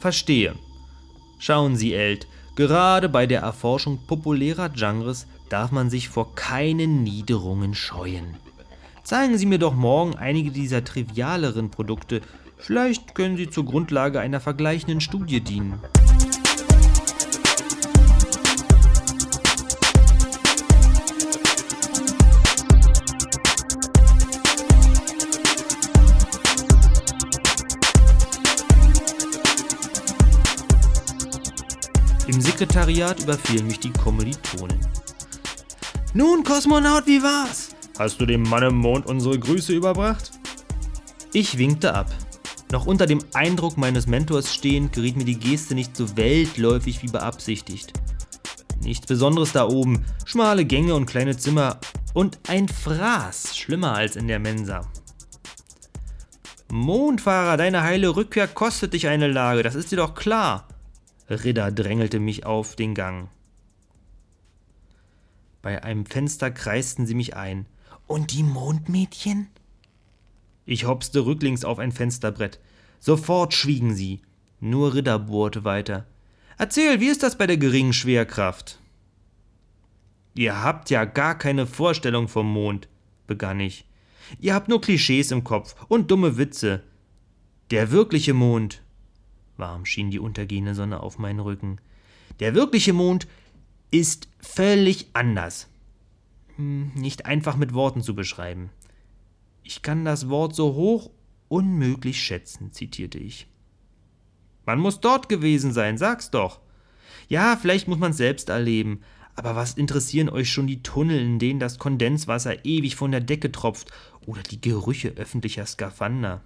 [0.00, 0.54] Verstehe.
[1.38, 2.26] Schauen Sie, Eld,
[2.58, 8.34] Gerade bei der Erforschung populärer Genres darf man sich vor keinen Niederungen scheuen.
[9.04, 12.20] Zeigen Sie mir doch morgen einige dieser trivialeren Produkte.
[12.56, 15.74] Vielleicht können sie zur Grundlage einer vergleichenden Studie dienen.
[32.28, 34.78] Im Sekretariat überfielen mich die Kommilitonen.
[36.12, 37.70] Nun, Kosmonaut, wie war's?
[37.98, 40.32] Hast du dem Mann im Mond unsere Grüße überbracht?
[41.32, 42.14] Ich winkte ab.
[42.70, 47.08] Noch unter dem Eindruck meines Mentors stehend geriet mir die Geste nicht so weltläufig wie
[47.08, 47.94] beabsichtigt.
[48.82, 51.78] Nichts Besonderes da oben, schmale Gänge und kleine Zimmer
[52.12, 54.82] und ein Fraß, schlimmer als in der Mensa.
[56.70, 60.67] Mondfahrer, deine heile Rückkehr kostet dich eine Lage, das ist dir doch klar.
[61.28, 63.28] Ridder drängelte mich auf den Gang.
[65.62, 67.66] Bei einem Fenster kreisten sie mich ein.
[68.06, 69.48] Und die Mondmädchen?
[70.64, 72.58] Ich hopste rücklings auf ein Fensterbrett.
[73.00, 74.22] Sofort schwiegen sie.
[74.60, 76.06] Nur Ridder bohrte weiter.
[76.56, 78.80] Erzähl, wie ist das bei der geringen Schwerkraft?
[80.34, 82.88] Ihr habt ja gar keine Vorstellung vom Mond,
[83.26, 83.84] begann ich.
[84.40, 86.82] Ihr habt nur Klischees im Kopf und dumme Witze.
[87.70, 88.82] Der wirkliche Mond,
[89.58, 91.80] Warm schien die untergehende Sonne auf meinen Rücken.
[92.40, 93.26] Der wirkliche Mond
[93.90, 95.68] ist völlig anders.
[96.56, 98.70] Hm, nicht einfach mit Worten zu beschreiben.
[99.62, 101.10] Ich kann das Wort so hoch
[101.48, 103.46] unmöglich schätzen, zitierte ich.
[104.66, 106.60] Man muss dort gewesen sein, sag's doch.
[107.28, 109.00] Ja, vielleicht muss man's selbst erleben,
[109.34, 113.52] aber was interessieren euch schon die Tunnel, in denen das Kondenswasser ewig von der Decke
[113.52, 113.90] tropft,
[114.26, 116.42] oder die Gerüche öffentlicher Skafander?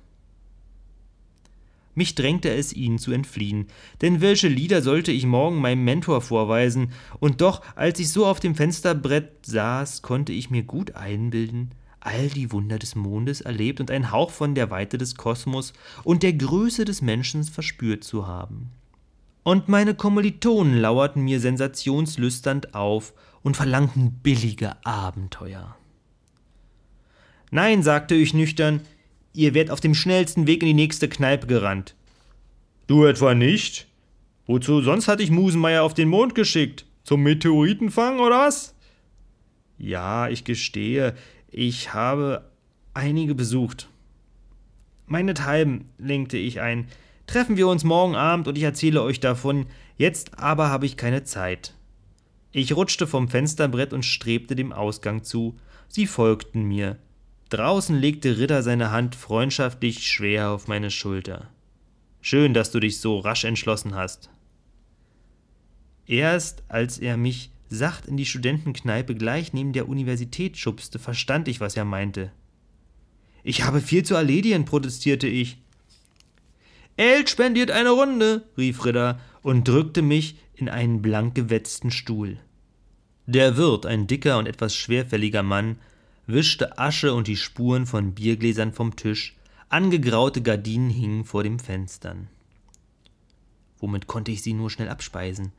[1.95, 3.67] Mich drängte es, ihnen zu entfliehen,
[4.01, 8.41] denn welche Lieder sollte ich morgen meinem Mentor vorweisen, und doch, als ich so auf
[8.41, 13.91] dem Fensterbrett saß, konnte ich mir gut einbilden, all die Wunder des Mondes erlebt und
[13.91, 18.71] einen Hauch von der Weite des Kosmos und der Größe des Menschen verspürt zu haben.
[19.45, 25.77] Und meine Kommilitonen lauerten mir sensationslüsternd auf und verlangten billige Abenteuer.
[27.51, 28.81] Nein, sagte ich nüchtern,
[29.35, 31.95] Ihr werdet auf dem schnellsten Weg in die nächste Kneipe gerannt.
[32.87, 33.87] Du etwa nicht?
[34.47, 36.85] Wozu sonst hatte ich Musenmeier auf den Mond geschickt?
[37.05, 38.75] Zum Meteoritenfang oder was?
[39.79, 41.15] Ja, ich gestehe,
[41.51, 42.51] ich habe
[42.95, 43.89] einige besucht.
[45.07, 46.89] Meinethalben, lenkte ich ein,
[47.27, 49.67] treffen wir uns morgen Abend und ich erzähle euch davon,
[49.97, 51.75] jetzt aber habe ich keine Zeit.
[52.53, 55.57] Ich rutschte vom Fensterbrett und strebte dem Ausgang zu,
[55.89, 56.99] sie folgten mir.
[57.53, 61.51] Draußen legte Ritter seine Hand freundschaftlich schwer auf meine Schulter.
[62.23, 64.31] Schön, dass du dich so rasch entschlossen hast.
[66.07, 71.61] Erst als er mich sacht in die Studentenkneipe gleich neben der Universität schubste, verstand ich,
[71.61, 72.33] was er meinte.
[73.43, 75.59] Ich habe viel zu erledigen, protestierte ich.
[76.97, 82.39] Eld spendiert eine Runde, rief Ritter und drückte mich in einen blank gewetzten Stuhl.
[83.27, 85.77] Der Wirt, ein dicker und etwas schwerfälliger Mann,
[86.27, 89.37] wischte Asche und die Spuren von Biergläsern vom Tisch,
[89.69, 92.29] angegraute Gardinen hingen vor den Fenstern.
[93.79, 95.53] Womit konnte ich sie nur schnell abspeisen?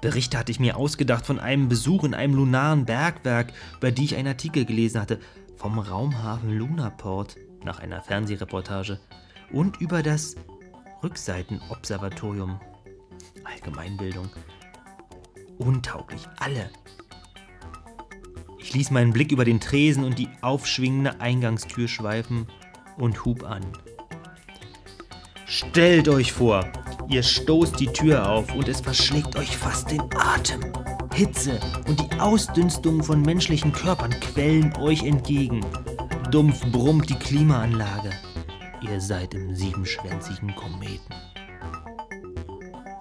[0.00, 4.16] Berichte hatte ich mir ausgedacht von einem Besuch in einem lunaren Bergwerk, über die ich
[4.16, 5.18] einen Artikel gelesen hatte,
[5.56, 7.36] vom Raumhafen Lunaport.
[7.64, 9.00] nach einer Fernsehreportage
[9.52, 10.36] und über das
[11.02, 12.60] Rückseitenobservatorium.
[13.44, 14.30] Allgemeinbildung.
[15.58, 16.70] Untauglich, alle.
[18.68, 22.46] Ich ließ meinen Blick über den Tresen und die aufschwingende Eingangstür schweifen
[22.98, 23.62] und hub an.
[25.46, 26.70] Stellt euch vor,
[27.08, 30.60] ihr stoßt die Tür auf und es verschlägt euch fast den Atem.
[31.14, 35.64] Hitze und die Ausdünstung von menschlichen Körpern quellen euch entgegen.
[36.30, 38.10] Dumpf brummt die Klimaanlage.
[38.82, 41.14] Ihr seid im siebenschwänzigen Kometen.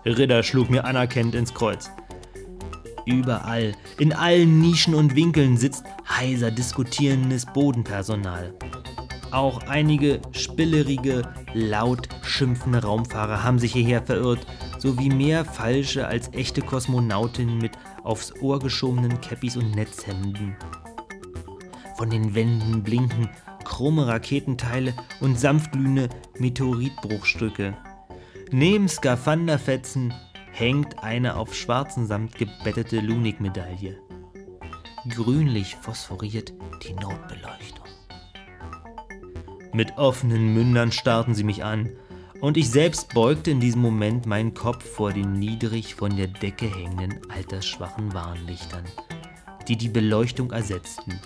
[0.06, 1.92] Ritter schlug mir anerkennend ins Kreuz.
[3.06, 8.54] Überall, in allen Nischen und Winkeln sitzt heiser diskutierendes Bodenpersonal.
[9.32, 14.46] Auch einige spillerige, laut schimpfende Raumfahrer haben sich hierher verirrt,
[14.78, 17.72] sowie mehr falsche als echte Kosmonautinnen mit
[18.04, 20.56] aufs Ohr geschobenen Käppis und Netzhemden.
[21.98, 23.30] Von den Wänden blinken
[23.64, 27.76] krumme Raketenteile und sanftglühende Meteoritbruchstücke.
[28.52, 30.14] Neben Skafanderfetzen
[30.58, 34.02] hängt eine auf schwarzen Samt gebettete Lunik-Medaille.
[35.08, 36.52] Grünlich phosphoriert
[36.84, 37.86] die Notbeleuchtung.
[39.72, 41.92] Mit offenen Mündern starrten sie mich an,
[42.42, 46.66] und ich selbst beugte in diesem Moment meinen Kopf vor den niedrig von der Decke
[46.66, 48.86] hängenden altersschwachen Warnlichtern,
[49.68, 51.20] die die Beleuchtung ersetzten,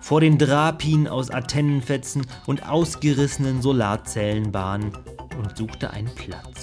[0.00, 4.92] vor den Drapien aus Antennenfetzen und ausgerissenen Solarzellenbahnen
[5.36, 6.57] und suchte einen Platz.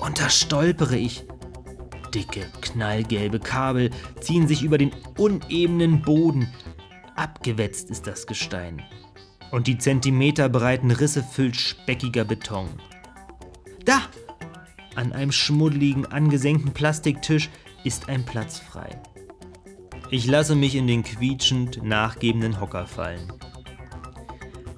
[0.00, 1.24] Und da stolpere ich.
[2.14, 6.48] Dicke, knallgelbe Kabel ziehen sich über den unebenen Boden.
[7.16, 8.82] Abgewetzt ist das Gestein.
[9.50, 12.68] Und die zentimeterbreiten Risse füllt speckiger Beton.
[13.84, 14.02] Da!
[14.94, 17.50] An einem schmuddeligen, angesenkten Plastiktisch
[17.84, 19.00] ist ein Platz frei.
[20.10, 23.32] Ich lasse mich in den quietschend nachgebenden Hocker fallen.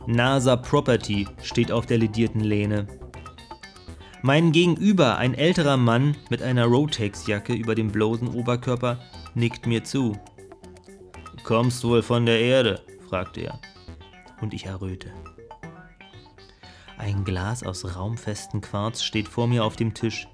[0.07, 2.87] NASA Property steht auf der ledierten Lehne.
[4.23, 8.99] Mein Gegenüber, ein älterer Mann mit einer Rotex-Jacke über dem bloßen Oberkörper,
[9.35, 10.19] nickt mir zu.
[11.43, 12.85] Kommst wohl von der Erde?
[13.09, 13.59] fragt er.
[14.43, 15.11] Und ich erröte.
[16.99, 20.29] Ein Glas aus raumfestem Quarz steht vor mir auf dem Tisch.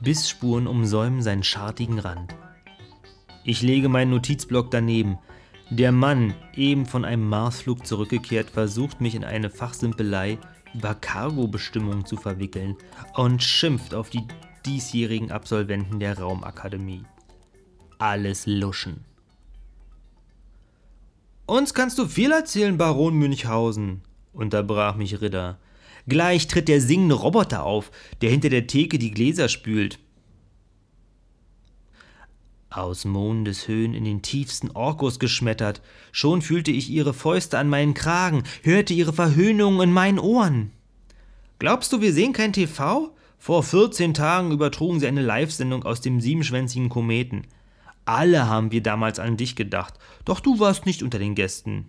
[0.00, 2.36] Bissspuren umsäumen seinen schartigen Rand.
[3.42, 5.18] Ich lege meinen Notizblock daneben.
[5.70, 10.38] Der Mann, eben von einem Marsflug zurückgekehrt, versucht mich in eine Fachsimpelei
[10.76, 12.76] über Cargo-Bestimmungen zu verwickeln
[13.14, 14.22] und schimpft auf die
[14.64, 17.02] diesjährigen Absolventen der Raumakademie.
[17.98, 19.04] Alles Luschen.
[21.46, 25.58] Uns kannst du viel erzählen, Baron Münchhausen, unterbrach mich Ritter.
[26.08, 29.98] Gleich tritt der singende Roboter auf, der hinter der Theke die Gläser spült.
[32.76, 35.80] Aus Mondeshöhen in den tiefsten Orkus geschmettert,
[36.12, 40.72] schon fühlte ich ihre Fäuste an meinen Kragen, hörte ihre Verhöhnungen in meinen Ohren.
[41.58, 43.14] Glaubst du, wir sehen kein TV?
[43.38, 47.46] Vor 14 Tagen übertrugen sie eine Live-Sendung aus dem siebenschwänzigen Kometen.
[48.04, 49.94] Alle haben wir damals an dich gedacht,
[50.26, 51.88] doch du warst nicht unter den Gästen.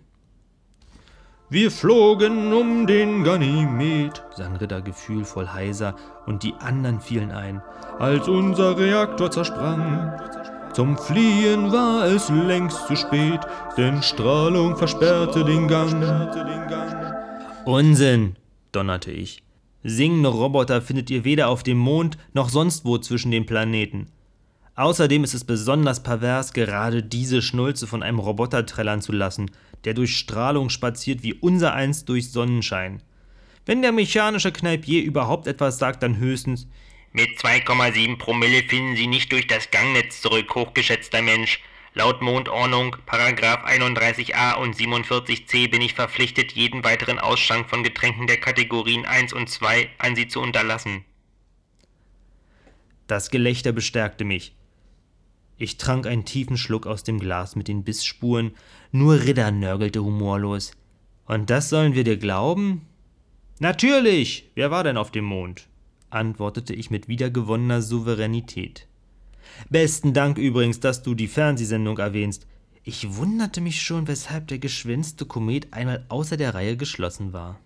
[1.50, 5.96] Wir flogen um den Ganymed, sang Ritter gefühlvoll heiser,
[6.26, 7.62] und die anderen fielen ein,
[7.98, 10.12] als unser Reaktor zersprang.
[10.78, 13.40] Zum Fliehen war es längst zu spät,
[13.76, 15.92] denn Strahlung versperrte den Gang.
[17.64, 18.36] Unsinn,
[18.70, 19.42] donnerte ich.
[19.82, 24.06] Singende Roboter findet ihr weder auf dem Mond noch sonst wo zwischen den Planeten.
[24.76, 29.50] Außerdem ist es besonders pervers, gerade diese Schnulze von einem Roboter trällern zu lassen,
[29.82, 33.02] der durch Strahlung spaziert wie unser eins durch Sonnenschein.
[33.66, 36.68] Wenn der mechanische Kneipier überhaupt etwas sagt, dann höchstens
[37.12, 41.60] Mit 2,7 Promille finden Sie nicht durch das Gangnetz zurück, hochgeschätzter Mensch.
[41.94, 48.38] Laut Mondordnung, Paragraph 31a und 47c bin ich verpflichtet, jeden weiteren Ausschank von Getränken der
[48.38, 51.04] Kategorien 1 und 2 an Sie zu unterlassen.
[53.06, 54.54] Das Gelächter bestärkte mich.
[55.56, 58.54] Ich trank einen tiefen Schluck aus dem Glas mit den Bissspuren,
[58.92, 60.72] nur Ritter nörgelte humorlos.
[61.24, 62.86] Und das sollen wir dir glauben?
[63.58, 64.50] Natürlich!
[64.54, 65.68] Wer war denn auf dem Mond?
[66.10, 68.86] Antwortete ich mit wiedergewonnener Souveränität.
[69.70, 72.46] Besten Dank übrigens, dass du die Fernsehsendung erwähnst.
[72.84, 77.58] Ich wunderte mich schon, weshalb der geschwänzte Komet einmal außer der Reihe geschlossen war.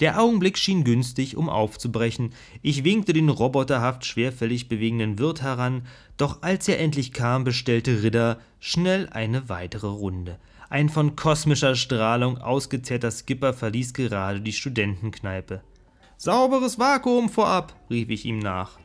[0.00, 2.34] Der Augenblick schien günstig, um aufzubrechen.
[2.60, 5.86] Ich winkte den roboterhaft schwerfällig bewegenden Wirt heran,
[6.16, 10.38] doch als er endlich kam, bestellte Ritter schnell eine weitere Runde.
[10.68, 15.62] Ein von kosmischer Strahlung ausgezehrter Skipper verließ gerade die Studentenkneipe.
[16.24, 18.78] Sauberes Vakuum vorab, rief ich ihm nach.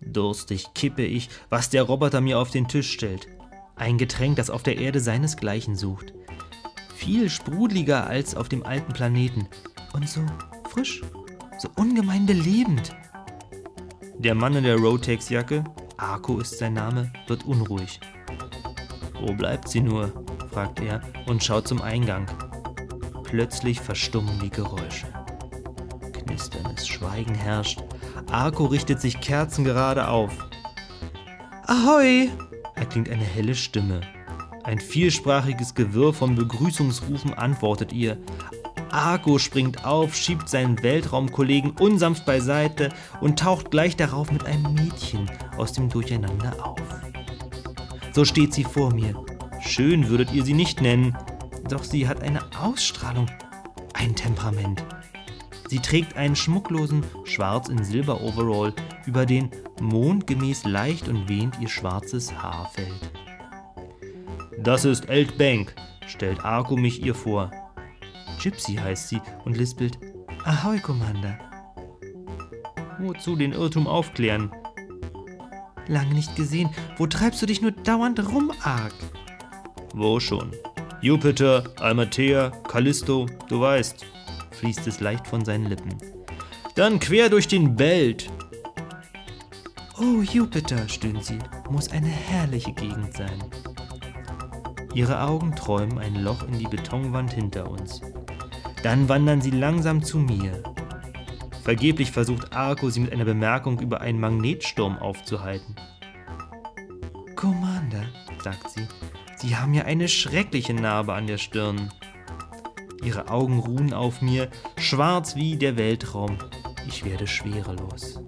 [0.00, 3.26] Durstig kippe ich, was der Roboter mir auf den Tisch stellt.
[3.74, 6.14] Ein Getränk, das auf der Erde seinesgleichen sucht.
[6.94, 9.48] Viel sprudeliger als auf dem alten Planeten.
[9.94, 10.20] Und so
[10.70, 11.02] frisch,
[11.58, 12.94] so ungemein belebend.
[14.16, 15.64] Der Mann in der Rotex-Jacke,
[15.96, 17.98] Arco ist sein Name, wird unruhig.
[19.20, 20.24] Wo bleibt sie nur?
[20.52, 22.28] fragt er und schaut zum Eingang.
[23.24, 25.23] Plötzlich verstummen die Geräusche.
[26.24, 27.82] Knisterndes Schweigen herrscht.
[28.30, 30.32] Arco richtet sich kerzengerade auf.
[31.66, 32.30] Ahoi!
[32.74, 34.00] erklingt eine helle Stimme.
[34.64, 38.18] Ein vielsprachiges Gewirr von Begrüßungsrufen antwortet ihr.
[38.90, 45.30] Arco springt auf, schiebt seinen Weltraumkollegen unsanft beiseite und taucht gleich darauf mit einem Mädchen
[45.56, 46.80] aus dem Durcheinander auf.
[48.12, 49.14] So steht sie vor mir.
[49.60, 51.16] Schön würdet ihr sie nicht nennen,
[51.68, 53.26] doch sie hat eine Ausstrahlung,
[53.94, 54.84] ein Temperament.
[55.74, 58.72] Sie trägt einen schmucklosen Schwarz in Silber Overall,
[59.06, 59.50] über den
[59.80, 63.10] mondgemäß leicht und wehend ihr schwarzes Haar fällt.
[64.56, 65.74] Das ist Eld Bank,
[66.06, 67.50] stellt Arco mich ihr vor.
[68.40, 69.98] Gypsy heißt sie und lispelt
[70.44, 71.36] Ahoi, Commander.
[73.00, 74.52] Wozu den Irrtum aufklären?
[75.88, 76.70] Lange nicht gesehen.
[76.98, 78.94] Wo treibst du dich nur dauernd rum, Ark?
[79.92, 80.52] Wo schon?
[81.00, 84.06] Jupiter, Almatea, Callisto, du weißt,
[84.64, 85.94] fließt es leicht von seinen Lippen.
[86.74, 88.30] Dann quer durch den Belt.
[90.00, 91.38] Oh, Jupiter, stöhnt sie,
[91.68, 93.44] muss eine herrliche Gegend sein.
[94.94, 98.00] Ihre Augen träumen ein Loch in die Betonwand hinter uns.
[98.82, 100.62] Dann wandern sie langsam zu mir.
[101.62, 105.76] Vergeblich versucht Arco, sie mit einer Bemerkung über einen Magnetsturm aufzuhalten.
[107.36, 108.06] Commander,
[108.42, 108.88] sagt sie,
[109.36, 111.92] Sie haben ja eine schreckliche Narbe an der Stirn.
[113.04, 116.38] Ihre Augen ruhen auf mir, schwarz wie der Weltraum.
[116.88, 118.20] Ich werde schwerelos.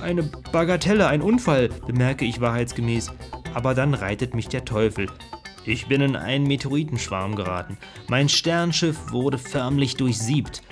[0.00, 3.12] Eine Bagatelle, ein Unfall, bemerke ich wahrheitsgemäß,
[3.54, 5.08] aber dann reitet mich der Teufel.
[5.64, 7.78] Ich bin in einen Meteoritenschwarm geraten.
[8.08, 10.62] Mein Sternschiff wurde förmlich durchsiebt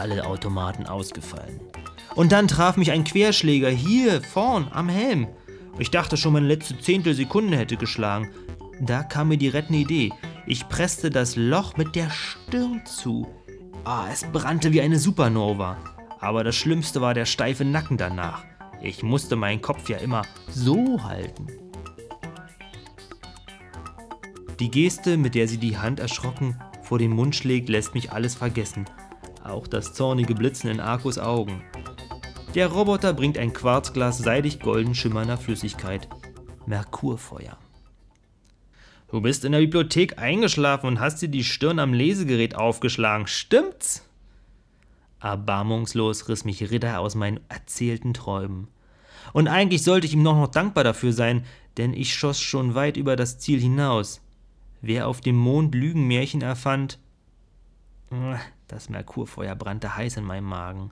[0.00, 1.60] alle Automaten ausgefallen.
[2.14, 5.28] Und dann traf mich ein Querschläger hier vorn am Helm.
[5.78, 8.30] Ich dachte schon, meine letzte Zehntelsekunde hätte geschlagen.
[8.80, 10.10] Da kam mir die rettende Idee.
[10.46, 13.26] Ich presste das Loch mit der Stirn zu.
[13.84, 15.76] Ah, es brannte wie eine Supernova.
[16.20, 18.44] Aber das Schlimmste war der steife Nacken danach.
[18.82, 21.46] Ich musste meinen Kopf ja immer so halten.
[24.58, 28.34] Die Geste, mit der sie die Hand erschrocken vor den Mund schlägt, lässt mich alles
[28.34, 28.86] vergessen
[29.44, 31.62] auch das zornige Blitzen in Arkos Augen.
[32.54, 36.08] Der Roboter bringt ein Quarzglas seidig golden schimmernder Flüssigkeit.
[36.66, 37.56] Merkurfeuer.
[39.10, 44.06] Du bist in der Bibliothek eingeschlafen und hast dir die Stirn am Lesegerät aufgeschlagen, stimmt's?
[45.20, 48.68] Erbarmungslos riss mich Ritter aus meinen erzählten Träumen.
[49.32, 51.44] Und eigentlich sollte ich ihm noch, noch dankbar dafür sein,
[51.76, 54.20] denn ich schoss schon weit über das Ziel hinaus.
[54.80, 56.98] Wer auf dem Mond Lügenmärchen erfand,
[58.68, 60.90] das Merkurfeuer brannte heiß in meinem Magen.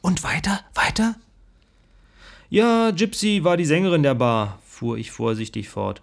[0.00, 1.14] Und weiter, weiter?
[2.48, 6.02] Ja, Gypsy war die Sängerin der Bar, fuhr ich vorsichtig fort.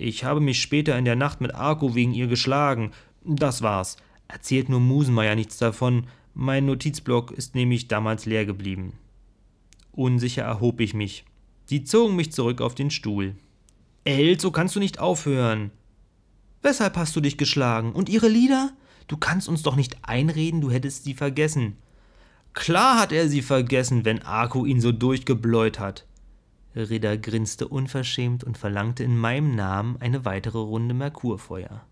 [0.00, 2.92] Ich habe mich später in der Nacht mit Arco wegen ihr geschlagen.
[3.24, 3.96] Das war's.
[4.28, 6.06] Erzählt nur Musenmeier nichts davon.
[6.34, 8.92] Mein Notizblock ist nämlich damals leer geblieben.
[9.90, 11.24] Unsicher erhob ich mich.
[11.64, 13.34] Sie zogen mich zurück auf den Stuhl.
[14.04, 15.72] El, so kannst du nicht aufhören.
[16.62, 17.90] Weshalb hast du dich geschlagen?
[17.90, 18.70] Und ihre Lieder?
[19.08, 21.76] Du kannst uns doch nicht einreden, du hättest sie vergessen.
[22.52, 26.06] Klar hat er sie vergessen, wenn Arco ihn so durchgebläut hat.
[26.78, 31.84] Ridder grinste unverschämt und verlangte in meinem Namen eine weitere Runde Merkurfeuer.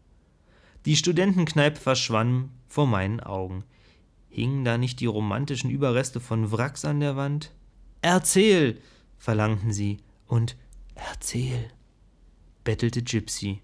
[0.84, 3.64] Die Studentenkneipe verschwand vor meinen Augen.
[4.28, 7.52] Hingen da nicht die romantischen Überreste von Wracks an der Wand?
[8.02, 8.80] Erzähl,
[9.18, 10.56] verlangten sie, und
[10.94, 11.70] erzähl,
[12.64, 13.62] bettelte Gypsy.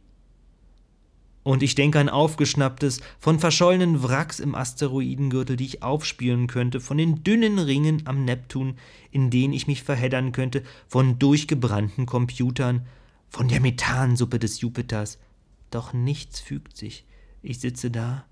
[1.44, 6.98] Und ich denke an aufgeschnapptes, von verschollenen Wracks im Asteroidengürtel, die ich aufspüren könnte, von
[6.98, 8.76] den dünnen Ringen am Neptun,
[9.10, 12.86] in denen ich mich verheddern könnte, von durchgebrannten Computern,
[13.28, 15.18] von der Methansuppe des Jupiters.
[15.70, 17.04] Doch nichts fügt sich.
[17.42, 18.24] Ich sitze da,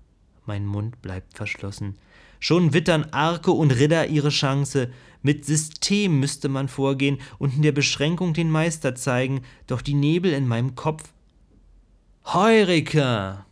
[0.45, 1.97] mein Mund bleibt verschlossen.
[2.39, 4.89] Schon wittern Arke und Ritter ihre Chance.
[5.21, 10.31] Mit System müsste man vorgehen und in der Beschränkung den Meister zeigen, doch die Nebel
[10.33, 11.03] in meinem Kopf
[12.25, 13.45] Heureka!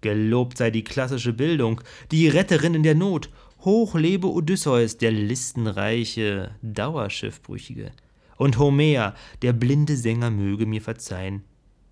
[0.00, 1.80] Gelobt sei die klassische Bildung,
[2.10, 3.30] die Retterin in der Not.
[3.60, 7.92] Hoch lebe Odysseus, der listenreiche Dauerschiffbrüchige.
[8.36, 11.44] Und Homer, der blinde Sänger, möge mir verzeihen.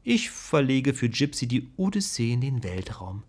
[0.03, 3.23] Ich verlege für Gypsy die Odyssee in den Weltraum.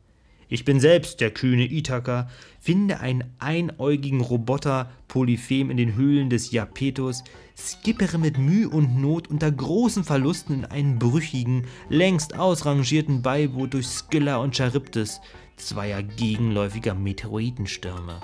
[0.53, 2.27] Ich bin selbst der kühne Ithaka,
[2.59, 7.23] finde einen einäugigen Roboter Polyphem in den Höhlen des Japetus,
[7.57, 13.87] skippere mit Mühe und Not unter großen Verlusten in einen brüchigen, längst ausrangierten Beiboot durch
[13.87, 15.21] Skylla und Charybdis,
[15.55, 18.19] zweier gegenläufiger Meteoritenstürme.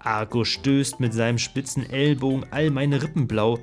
[0.00, 3.60] Arco stößt mit seinem spitzen Ellbogen all meine Rippen blau,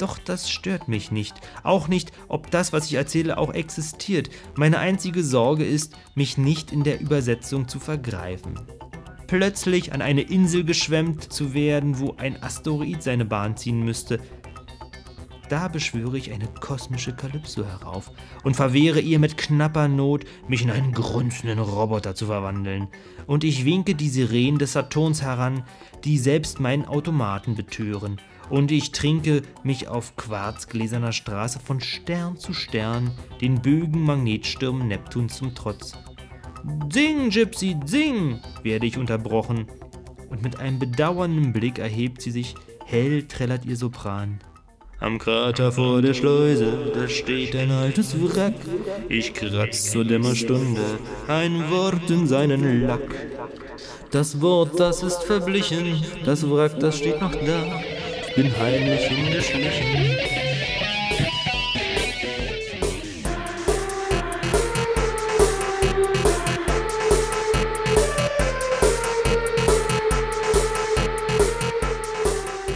[0.00, 1.34] doch das stört mich nicht.
[1.62, 4.30] Auch nicht, ob das, was ich erzähle, auch existiert.
[4.56, 8.58] Meine einzige Sorge ist, mich nicht in der Übersetzung zu vergreifen.
[9.26, 14.20] Plötzlich an eine Insel geschwemmt zu werden, wo ein Asteroid seine Bahn ziehen müsste.
[15.48, 18.10] Da beschwöre ich eine kosmische Kalypso herauf
[18.44, 22.88] und verwehre ihr mit knapper Not, mich in einen grunzenden Roboter zu verwandeln.
[23.26, 25.64] Und ich winke die Sirenen des Saturns heran,
[26.04, 28.20] die selbst meinen Automaten betören
[28.50, 35.36] und ich trinke mich auf quarzgläserner Straße von Stern zu Stern, den Bögen Magnetstürmen Neptuns
[35.36, 35.96] zum Trotz.
[36.92, 39.66] Sing, Gypsy, sing, werde ich unterbrochen,
[40.28, 44.40] und mit einem bedauernden Blick erhebt sie sich, hell trällert ihr Sopran.
[44.98, 48.54] Am Krater vor der Schleuse, da steht ein altes Wrack.
[49.08, 50.82] Ich kratz zur Dämmerstunde
[51.26, 53.08] ein Wort in seinen Lack.
[54.10, 57.64] Das Wort, das ist verblichen, das Wrack, das steht noch da
[58.42, 60.16] bin heimlich hingeschlichen.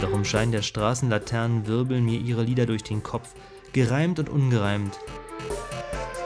[0.01, 3.29] Doch im Schein der Straßenlaternen wirbeln mir ihre Lieder durch den Kopf,
[3.73, 4.99] gereimt und ungereimt.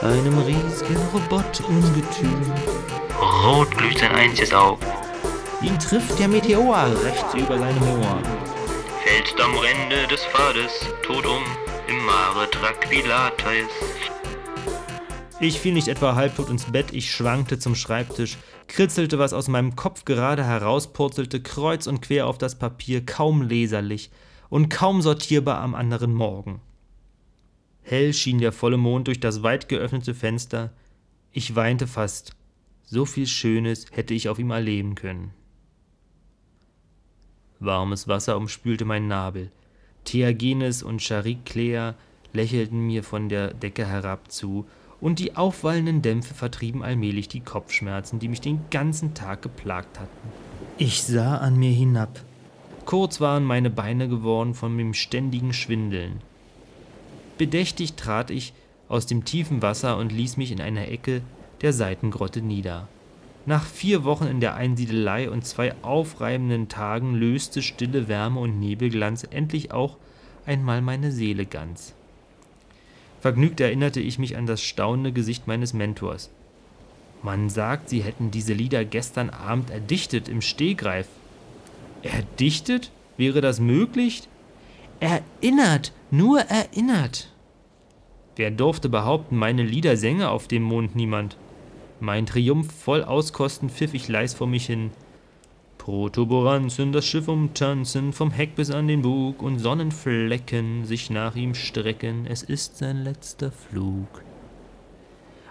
[0.01, 2.41] Einem riesigen Robot-Ungetüm.
[3.45, 4.85] Rot glüht sein einziges Auge.
[5.61, 8.48] Ihn trifft der Meteor rechts über seinem Ohr
[9.03, 10.71] fällst am Rande des Pfades,
[11.03, 11.43] tot um,
[11.87, 13.71] im Mare Tranquillatis.
[15.39, 18.37] Ich fiel nicht etwa halbtot ins Bett, ich schwankte zum Schreibtisch,
[18.67, 24.11] kritzelte, was aus meinem Kopf gerade herauspurzelte, kreuz und quer auf das Papier, kaum leserlich
[24.49, 26.59] und kaum sortierbar am anderen Morgen.
[27.81, 30.71] Hell schien der volle Mond durch das weit geöffnete Fenster.
[31.31, 32.35] Ich weinte fast.
[32.85, 35.33] So viel Schönes hätte ich auf ihm erleben können.
[37.59, 39.51] Warmes Wasser umspülte meinen Nabel.
[40.05, 41.95] Theagenes und Chariclea
[42.33, 44.65] lächelten mir von der Decke herab zu,
[45.01, 50.29] und die aufwallenden Dämpfe vertrieben allmählich die Kopfschmerzen, die mich den ganzen Tag geplagt hatten.
[50.77, 52.21] Ich sah an mir hinab.
[52.85, 56.21] Kurz waren meine Beine geworden von dem ständigen Schwindeln.
[57.37, 58.53] Bedächtig trat ich
[58.89, 61.21] aus dem tiefen Wasser und ließ mich in einer Ecke
[61.61, 62.87] der Seitengrotte nieder.
[63.45, 69.25] Nach vier Wochen in der Einsiedelei und zwei aufreibenden Tagen löste stille Wärme und Nebelglanz
[69.29, 69.97] endlich auch
[70.45, 71.93] einmal meine Seele ganz.
[73.21, 76.29] Vergnügt erinnerte ich mich an das staunende Gesicht meines Mentors.
[77.21, 81.07] Man sagt, sie hätten diese Lieder gestern Abend erdichtet im Stehgreif.
[82.01, 82.91] Erdichtet?
[83.17, 84.23] Wäre das möglich?
[85.01, 87.33] Erinnert, nur erinnert.
[88.37, 91.35] Wer durfte behaupten, meine Lieder sänge auf dem Mond niemand?
[92.01, 94.91] Mein Triumph voll auskosten pfiff ich leis vor mich hin.
[95.77, 101.55] Protuberanzen das Schiff umtanzen, vom Heck bis an den Bug und Sonnenflecken sich nach ihm
[101.55, 104.23] strecken, es ist sein letzter Flug.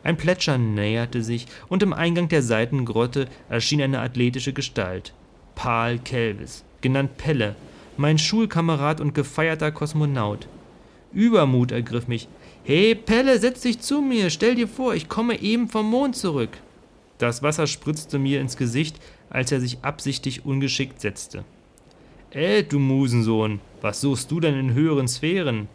[0.03, 5.13] Ein Plätschern näherte sich, und im Eingang der Seitengrotte erschien eine athletische Gestalt.
[5.55, 7.57] Paul Kelvis, genannt Pelle,
[7.97, 10.47] mein Schulkamerad und gefeierter Kosmonaut.
[11.13, 12.29] Übermut ergriff mich.
[12.71, 14.29] Hey, Pelle, setz dich zu mir.
[14.29, 16.51] Stell dir vor, ich komme eben vom Mond zurück.
[17.17, 19.01] Das Wasser spritzte mir ins Gesicht,
[19.31, 21.45] als er sich absichtlich ungeschickt setzte.
[22.31, 25.67] Äh, du Musensohn, was suchst du denn in höheren Sphären?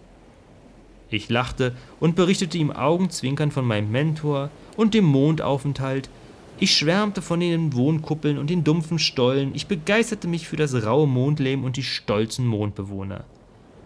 [1.10, 6.12] Ich lachte und berichtete ihm augenzwinkernd von meinem Mentor und dem Mondaufenthalt.
[6.60, 9.56] Ich schwärmte von den Wohnkuppeln und den dumpfen Stollen.
[9.56, 13.26] Ich begeisterte mich für das raue Mondleben und die stolzen Mondbewohner.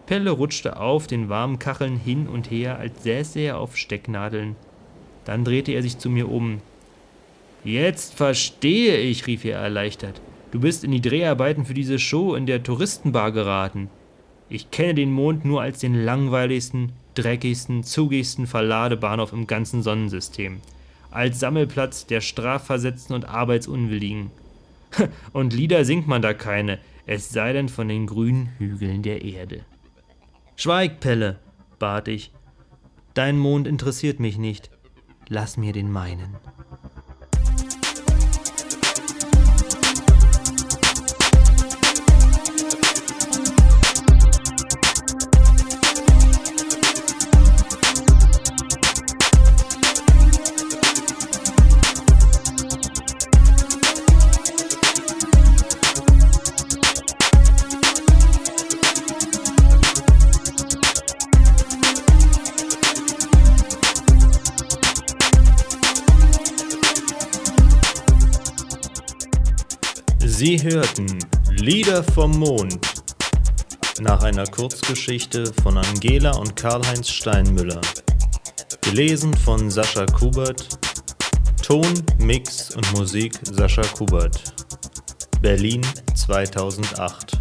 [0.08, 4.56] Pelle rutschte auf den warmen Kacheln hin und her, als säße er auf Stecknadeln.
[5.26, 6.62] Dann drehte er sich zu mir um.
[7.62, 10.22] Jetzt verstehe ich, rief er erleichtert.
[10.50, 13.90] Du bist in die Dreharbeiten für diese Show in der Touristenbar geraten.
[14.48, 20.62] Ich kenne den Mond nur als den langweiligsten, dreckigsten, zugigsten Verladebahnhof im ganzen Sonnensystem.
[21.10, 24.30] Als Sammelplatz der Strafversetzten und Arbeitsunwilligen.
[25.34, 29.66] Und Lieder singt man da keine, es sei denn von den grünen Hügeln der Erde.
[30.60, 31.38] Schweig, Pelle,
[31.78, 32.32] bat ich.
[33.14, 34.72] Dein Mond interessiert mich nicht.
[35.28, 36.36] Lass mir den meinen.
[70.38, 71.18] Sie hörten
[71.50, 72.78] Lieder vom Mond
[73.98, 77.80] nach einer Kurzgeschichte von Angela und Karl-Heinz Steinmüller.
[78.82, 80.78] Gelesen von Sascha Kubert.
[81.60, 84.54] Ton, Mix und Musik Sascha Kubert.
[85.42, 85.84] Berlin
[86.14, 87.37] 2008